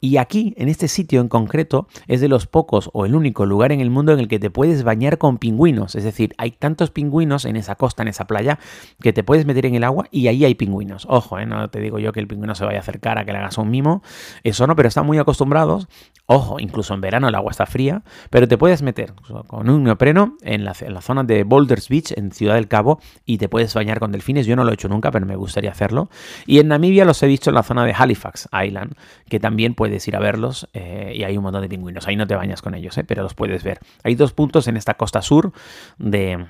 Y 0.00 0.18
aquí, 0.18 0.54
en 0.56 0.68
este 0.68 0.88
sitio 0.88 1.20
en 1.20 1.28
concreto, 1.28 1.88
es 2.06 2.20
de 2.20 2.28
los 2.28 2.46
pocos 2.46 2.90
o 2.92 3.06
el 3.06 3.14
único 3.14 3.46
lugar 3.46 3.72
en 3.72 3.80
el 3.80 3.90
mundo 3.90 4.12
en 4.12 4.20
el 4.20 4.28
que 4.28 4.38
te 4.38 4.50
puedes 4.50 4.84
bañar 4.84 5.18
con 5.18 5.38
pingüinos. 5.38 5.94
Es 5.94 6.04
decir, 6.04 6.34
hay 6.38 6.50
tantos 6.50 6.90
pingüinos 6.90 7.44
en 7.44 7.56
esa 7.56 7.76
costa, 7.76 8.02
en 8.02 8.08
esa 8.08 8.26
playa, 8.26 8.58
que 9.00 9.12
te 9.12 9.24
puedes 9.24 9.46
meter 9.46 9.66
en 9.66 9.74
el 9.74 9.84
agua 9.84 10.06
y 10.10 10.28
ahí 10.28 10.44
hay 10.44 10.54
pingüinos. 10.54 11.06
Ojo, 11.08 11.38
¿eh? 11.38 11.46
no 11.46 11.68
te 11.70 11.80
digo 11.80 11.98
yo 11.98 12.12
que 12.12 12.20
el 12.20 12.26
pingüino 12.26 12.54
se 12.54 12.64
vaya 12.64 12.78
a 12.78 12.80
acercar 12.80 13.18
a 13.18 13.24
que 13.24 13.32
le 13.32 13.38
hagas 13.38 13.56
un 13.58 13.70
mimo. 13.70 14.02
Eso 14.44 14.66
no, 14.66 14.76
pero 14.76 14.88
están 14.88 15.06
muy 15.06 15.18
acostumbrados. 15.18 15.88
Ojo, 16.26 16.58
incluso 16.58 16.92
en 16.92 17.00
verano 17.00 17.28
el 17.28 17.34
agua 17.34 17.52
está 17.52 17.66
fría, 17.66 18.02
pero 18.30 18.48
te 18.48 18.58
puedes 18.58 18.82
meter 18.82 19.14
con 19.46 19.70
un 19.70 19.84
neopreno 19.84 20.36
en 20.42 20.64
la, 20.64 20.74
zona 20.74 21.22
de 21.22 21.44
Boulders 21.44 21.88
Beach, 21.88 22.12
en 22.16 22.32
Ciudad 22.32 22.54
del 22.56 22.66
Cabo, 22.66 23.00
y 23.24 23.38
te 23.38 23.48
puedes 23.48 23.72
bañar 23.74 24.00
con 24.00 24.10
delfines. 24.10 24.44
Yo 24.44 24.56
no 24.56 24.64
lo 24.64 24.72
he 24.72 24.74
hecho 24.74 24.88
nunca, 24.88 25.12
pero 25.12 25.24
me 25.24 25.36
gustaría 25.36 25.70
hacerlo. 25.70 26.10
Y 26.44 26.58
en 26.58 26.68
Namibia 26.68 27.04
los 27.04 27.22
he 27.22 27.28
visto 27.28 27.50
en 27.50 27.54
la 27.54 27.62
zona 27.62 27.84
de 27.84 27.94
Halifax 27.96 28.48
Island, 28.52 28.94
que 29.28 29.38
también 29.38 29.74
puede 29.74 29.85
puedes 29.86 30.08
ir 30.08 30.16
a 30.16 30.18
verlos 30.18 30.68
eh, 30.72 31.12
y 31.14 31.22
hay 31.22 31.36
un 31.36 31.44
montón 31.44 31.62
de 31.62 31.68
pingüinos. 31.68 32.08
Ahí 32.08 32.16
no 32.16 32.26
te 32.26 32.34
bañas 32.34 32.60
con 32.60 32.74
ellos, 32.74 32.98
eh, 32.98 33.04
pero 33.04 33.22
los 33.22 33.34
puedes 33.34 33.62
ver. 33.62 33.78
Hay 34.02 34.16
dos 34.16 34.32
puntos 34.32 34.66
en 34.66 34.76
esta 34.76 34.94
costa 34.94 35.22
sur 35.22 35.52
de, 35.98 36.44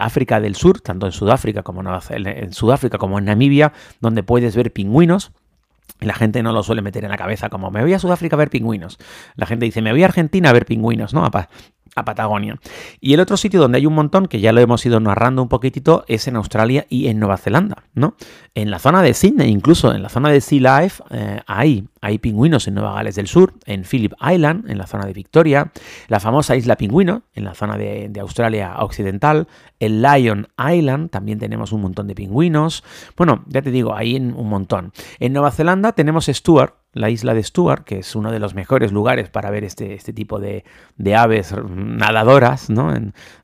África 0.00 0.40
del 0.40 0.56
Sur, 0.56 0.80
tanto 0.80 1.06
en 1.06 1.12
Sudáfrica 1.12 1.62
como 1.62 1.80
en, 2.10 2.52
Sudáfrica 2.52 2.98
como 2.98 3.20
en 3.20 3.26
Namibia, 3.26 3.72
donde 4.00 4.24
puedes 4.24 4.56
ver 4.56 4.72
pingüinos. 4.72 5.30
La 6.00 6.14
gente 6.14 6.42
no 6.42 6.52
lo 6.52 6.64
suele 6.64 6.82
meter 6.82 7.04
en 7.04 7.10
la 7.10 7.16
cabeza 7.16 7.48
como 7.50 7.70
me 7.70 7.82
voy 7.82 7.92
a 7.92 8.00
Sudáfrica 8.00 8.34
a 8.34 8.38
ver 8.38 8.50
pingüinos. 8.50 8.98
La 9.36 9.46
gente 9.46 9.64
dice 9.64 9.80
me 9.80 9.92
voy 9.92 10.02
a 10.02 10.06
Argentina 10.06 10.50
a 10.50 10.52
ver 10.52 10.66
pingüinos, 10.66 11.14
¿no? 11.14 11.24
A 11.94 12.04
Patagonia. 12.04 12.58
Y 13.00 13.14
el 13.14 13.20
otro 13.20 13.36
sitio 13.36 13.60
donde 13.60 13.78
hay 13.78 13.86
un 13.86 13.94
montón, 13.94 14.26
que 14.26 14.40
ya 14.40 14.52
lo 14.52 14.60
hemos 14.60 14.84
ido 14.86 14.98
narrando 15.00 15.42
un 15.42 15.48
poquitito, 15.48 16.04
es 16.08 16.26
en 16.26 16.36
Australia 16.36 16.86
y 16.88 17.08
en 17.08 17.18
Nueva 17.18 17.36
Zelanda, 17.36 17.84
¿no? 17.94 18.14
En 18.54 18.70
la 18.70 18.78
zona 18.78 19.02
de 19.02 19.14
Sydney, 19.14 19.50
incluso 19.50 19.94
en 19.94 20.02
la 20.02 20.08
zona 20.08 20.30
de 20.30 20.40
Sea 20.40 20.80
Life, 20.80 21.02
eh, 21.10 21.40
hay, 21.46 21.88
pingüinos 22.18 22.66
en 22.66 22.74
Nueva 22.74 22.94
Gales 22.94 23.14
del 23.14 23.26
Sur, 23.26 23.54
en 23.66 23.84
Phillip 23.84 24.14
Island, 24.20 24.70
en 24.70 24.78
la 24.78 24.86
zona 24.86 25.06
de 25.06 25.12
Victoria, 25.12 25.72
la 26.08 26.20
famosa 26.20 26.56
isla 26.56 26.76
Pingüino, 26.76 27.22
en 27.34 27.44
la 27.44 27.54
zona 27.54 27.76
de, 27.76 28.08
de 28.08 28.20
Australia 28.20 28.76
Occidental, 28.78 29.46
el 29.78 30.02
Lion 30.02 30.48
Island, 30.58 31.10
también 31.10 31.38
tenemos 31.38 31.72
un 31.72 31.82
montón 31.82 32.06
de 32.06 32.14
pingüinos. 32.14 32.84
Bueno, 33.16 33.44
ya 33.48 33.62
te 33.62 33.70
digo, 33.70 33.94
hay 33.94 34.16
un 34.16 34.48
montón. 34.48 34.92
En 35.18 35.32
Nueva 35.32 35.50
Zelanda 35.50 35.92
tenemos 35.92 36.26
Stuart, 36.26 36.74
la 36.94 37.08
isla 37.08 37.32
de 37.32 37.42
Stuart, 37.42 37.84
que 37.84 38.00
es 38.00 38.14
uno 38.14 38.30
de 38.30 38.38
los 38.38 38.54
mejores 38.54 38.92
lugares 38.92 39.30
para 39.30 39.50
ver 39.50 39.64
este, 39.64 39.94
este 39.94 40.12
tipo 40.12 40.38
de, 40.38 40.64
aves 41.16 41.54
nadadoras, 41.74 42.68
¿no? 42.68 42.92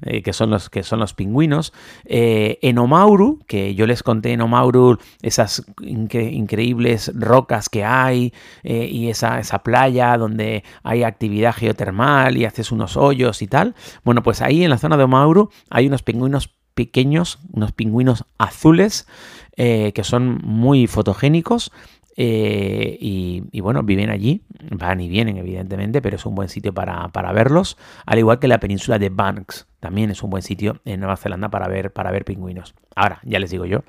Eh, 0.03 0.23
que, 0.23 0.33
son 0.33 0.51
los, 0.51 0.69
que 0.69 0.83
son 0.83 1.01
los 1.01 1.15
pingüinos. 1.15 1.73
Eh, 2.05 2.59
en 2.61 2.79
Omauru, 2.79 3.41
que 3.47 3.75
yo 3.75 3.87
les 3.87 4.03
conté 4.03 4.33
en 4.33 4.43
Omauru 4.43 4.99
esas 5.23 5.65
increíbles 5.81 7.11
rocas 7.15 7.69
que 7.71 7.85
hay 7.85 8.35
eh, 8.65 8.87
y 8.91 9.09
esa, 9.09 9.41
esa 9.41 9.61
playa 9.61 10.17
donde 10.19 10.63
hay 10.83 11.03
actividad 11.03 11.55
geotermal 11.55 12.37
y 12.37 12.45
haces 12.45 12.71
unos 12.71 12.99
hoyos 12.99 13.41
y 13.41 13.47
tal. 13.47 13.75
Bueno, 14.05 14.23
pues 14.23 14.43
ahí 14.43 14.63
en 14.63 14.71
la 14.71 14.79
zona 14.79 14.99
de 14.99 15.05
Omauru 15.05 15.51
hay 15.71 15.87
unos 15.87 16.03
pingüinos 16.03 16.55
pequeños, 16.75 17.39
unos 17.53 17.73
pingüinos 17.73 18.25
azules 18.37 19.09
que 19.57 20.05
son 20.05 20.41
muy 20.45 20.87
fotogénicos 20.87 21.73
eh, 22.21 22.99
y, 23.01 23.61
bueno, 23.61 23.85
viven 23.85 24.11
allí, 24.11 24.43
van 24.73 25.01
y 25.01 25.09
vienen 25.09 25.37
evidentemente, 25.37 26.03
pero 26.03 26.17
es 26.17 26.27
un 26.27 26.35
buen 26.35 26.49
sitio 26.49 26.75
para, 26.75 27.33
verlos, 27.33 27.79
al 28.07 28.19
igual 28.19 28.41
que 28.41 28.49
la 28.49 28.59
península 28.59 28.99
de 28.99 29.09
Banks, 29.09 29.69
también 29.79 30.11
es 30.11 30.21
un 30.25 30.31
buen 30.31 30.43
sitio 30.43 30.81
en 30.85 30.99
Nueva 30.99 31.17
Zelanda 31.17 31.49
para 31.49 31.69
ver, 31.69 31.93
para 31.93 32.11
ver 32.11 32.25
pingüinos. 32.25 32.75
Ahora, 32.97 33.21
ya 33.23 33.39
les 33.39 33.53
digo 33.53 33.67
yo, 33.67 33.85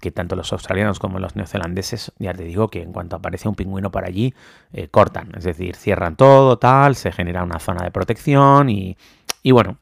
que 0.00 0.10
tanto 0.10 0.34
los 0.34 0.50
australianos 0.54 0.98
como 0.98 1.18
los 1.18 1.36
neozelandeses, 1.36 2.12
ya 2.18 2.32
te 2.32 2.44
digo 2.44 2.68
que 2.68 2.80
en 2.80 2.94
cuanto 2.94 3.16
aparece 3.16 3.50
un 3.50 3.54
pingüino 3.54 3.90
por 3.90 4.06
allí, 4.06 4.32
eh, 4.72 4.88
cortan, 4.88 5.32
es 5.36 5.44
decir, 5.44 5.76
cierran 5.76 6.16
todo, 6.16 6.56
tal, 6.58 6.96
se 6.96 7.12
genera 7.12 7.44
una 7.44 7.58
zona 7.58 7.84
de 7.84 7.90
protección 7.90 8.70
y, 8.70 8.96
y 9.42 9.52
bueno, 9.52 9.76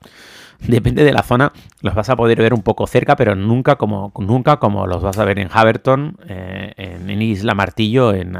depende 0.68 1.04
de 1.04 1.12
la 1.12 1.22
zona, 1.22 1.52
los 1.80 1.94
vas 1.94 2.08
a 2.10 2.16
poder 2.16 2.38
ver 2.38 2.54
un 2.54 2.62
poco 2.62 2.86
cerca, 2.86 3.16
pero 3.16 3.34
nunca 3.34 3.76
como, 3.76 4.12
nunca 4.18 4.58
como 4.58 4.86
los 4.86 5.02
vas 5.02 5.18
a 5.18 5.24
ver 5.24 5.38
en 5.38 5.48
Haverton, 5.52 6.16
eh, 6.28 6.51
en, 6.76 7.22
Isla 7.22 7.54
Martillo, 7.54 8.12
en, 8.14 8.36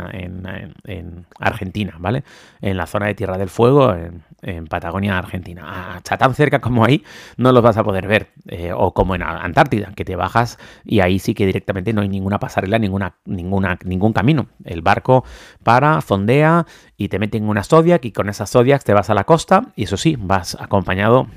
Argentina, 1.38 1.96
¿vale? 1.98 2.24
En 2.60 2.76
la 2.76 2.86
zona 2.86 3.06
de 3.06 3.14
Tierra 3.14 3.38
del 3.38 3.48
Fuego, 3.48 3.94
en, 3.94 4.66
Patagonia, 4.66 5.18
Argentina. 5.18 5.96
Hasta 5.96 6.18
tan 6.18 6.34
cerca 6.34 6.60
como 6.60 6.84
ahí 6.84 7.04
no 7.36 7.52
los 7.52 7.62
vas 7.62 7.76
a 7.76 7.84
poder 7.84 8.08
ver. 8.08 8.28
Eh, 8.48 8.72
o 8.74 8.92
como 8.92 9.14
en 9.14 9.22
Antártida, 9.22 9.92
que 9.94 10.04
te 10.04 10.16
bajas 10.16 10.58
y 10.84 11.00
ahí 11.00 11.18
sí 11.18 11.34
que 11.34 11.46
directamente 11.46 11.92
no 11.92 12.02
hay 12.02 12.08
ninguna 12.08 12.38
pasarela, 12.38 12.78
ninguna, 12.78 13.16
ninguna, 13.24 13.78
ningún 13.84 14.12
camino. 14.12 14.48
El 14.64 14.82
barco 14.82 15.24
para, 15.62 16.00
zondea 16.00 16.66
y 16.96 17.08
te 17.08 17.18
mete 17.18 17.38
en 17.38 17.48
una 17.48 17.62
Zodiac 17.62 18.04
y 18.04 18.12
con 18.12 18.28
esas 18.28 18.50
Zodiacs 18.50 18.84
te 18.84 18.94
vas 18.94 19.10
a 19.10 19.14
la 19.14 19.24
costa 19.24 19.72
y 19.76 19.84
eso 19.84 19.96
sí, 19.96 20.16
vas 20.18 20.56
acompañado 20.60 21.28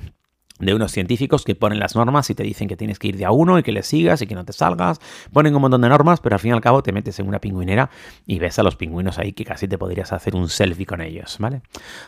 de 0.60 0.74
unos 0.74 0.92
científicos 0.92 1.44
que 1.44 1.56
ponen 1.56 1.80
las 1.80 1.96
normas 1.96 2.30
y 2.30 2.36
te 2.36 2.44
dicen 2.44 2.68
que 2.68 2.78
tienes 2.78 3.00
que 3.00 3.10
ir 3.10 3.18
de 3.18 3.26
a 3.26 3.32
uno 3.32 3.60
y 3.60 3.64
que 3.64 3.72
le 3.72 3.84
sigas 3.84 4.22
y 4.22 4.28
que 4.28 4.36
no 4.36 4.46
te 4.46 4.54
salgas. 4.54 5.00
Ponen 5.34 5.56
un 5.56 5.62
montón 5.62 5.82
de 5.82 5.90
normas, 5.90 6.22
pero 6.22 6.36
al 6.36 6.40
fin 6.40 6.52
y 6.52 6.54
al 6.54 6.62
cabo 6.62 6.82
te 6.82 6.92
metes 6.92 7.20
en 7.20 7.28
una 7.28 7.40
pingüinera 7.40 7.90
y 8.26 8.40
ves 8.40 8.58
a 8.60 8.64
los 8.64 8.76
pingüinos 8.76 9.20
ahí 9.20 9.34
que 9.34 9.44
casi 9.44 9.68
te 9.68 9.78
podrías 9.78 10.14
hacer 10.14 10.36
un 10.36 10.50
selfie 10.50 10.86
con 10.86 11.02
ellos, 11.02 11.38
¿vale? 11.40 11.62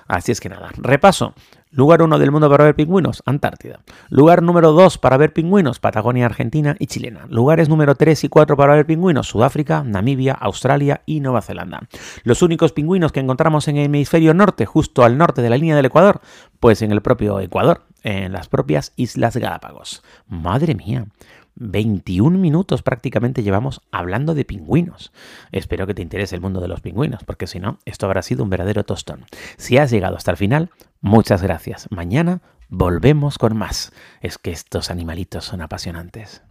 Así 0.07 0.31
es 0.31 0.39
que 0.39 0.49
nada, 0.49 0.69
repaso. 0.77 1.33
Lugar 1.71 2.01
1 2.01 2.17
del 2.17 2.31
mundo 2.31 2.49
para 2.49 2.63
ver 2.63 2.75
pingüinos, 2.75 3.21
Antártida. 3.25 3.81
Lugar 4.09 4.41
número 4.41 4.71
2 4.71 4.97
para 4.97 5.17
ver 5.17 5.33
pingüinos, 5.33 5.79
Patagonia, 5.79 6.25
Argentina 6.25 6.75
y 6.79 6.87
Chilena. 6.87 7.27
Lugares 7.29 7.67
número 7.67 7.95
3 7.95 8.23
y 8.23 8.29
4 8.29 8.55
para 8.55 8.75
ver 8.75 8.85
pingüinos, 8.85 9.27
Sudáfrica, 9.27 9.83
Namibia, 9.83 10.33
Australia 10.33 11.01
y 11.05 11.19
Nueva 11.19 11.41
Zelanda. 11.41 11.81
Los 12.23 12.41
únicos 12.41 12.71
pingüinos 12.71 13.11
que 13.11 13.19
encontramos 13.19 13.67
en 13.67 13.77
el 13.77 13.85
hemisferio 13.85 14.33
norte, 14.33 14.65
justo 14.65 15.03
al 15.03 15.17
norte 15.17 15.41
de 15.41 15.49
la 15.49 15.57
línea 15.57 15.75
del 15.75 15.85
Ecuador, 15.85 16.21
pues 16.59 16.81
en 16.81 16.91
el 16.91 17.01
propio 17.01 17.39
Ecuador, 17.39 17.81
en 18.03 18.31
las 18.31 18.47
propias 18.47 18.93
Islas 18.95 19.35
Galápagos. 19.35 20.03
Madre 20.27 20.73
mía. 20.73 21.05
21 21.59 22.37
minutos 22.37 22.83
prácticamente 22.83 23.41
llevamos 23.43 23.81
hablando 23.91 24.35
de 24.35 24.45
pingüinos. 24.45 25.11
Espero 25.51 25.87
que 25.87 25.95
te 25.95 26.01
interese 26.01 26.35
el 26.35 26.41
mundo 26.41 26.61
de 26.61 26.67
los 26.67 26.81
pingüinos, 26.81 27.23
porque 27.23 27.47
si 27.47 27.59
no, 27.59 27.79
esto 27.85 28.05
habrá 28.05 28.21
sido 28.21 28.43
un 28.43 28.49
verdadero 28.49 28.83
tostón. 28.83 29.25
Si 29.57 29.77
has 29.77 29.89
llegado 29.89 30.15
hasta 30.15 30.31
el 30.31 30.37
final, 30.37 30.69
muchas 31.01 31.41
gracias. 31.41 31.87
Mañana 31.91 32.41
volvemos 32.69 33.37
con 33.37 33.55
más. 33.57 33.91
Es 34.21 34.37
que 34.37 34.51
estos 34.51 34.89
animalitos 34.91 35.45
son 35.45 35.61
apasionantes. 35.61 36.43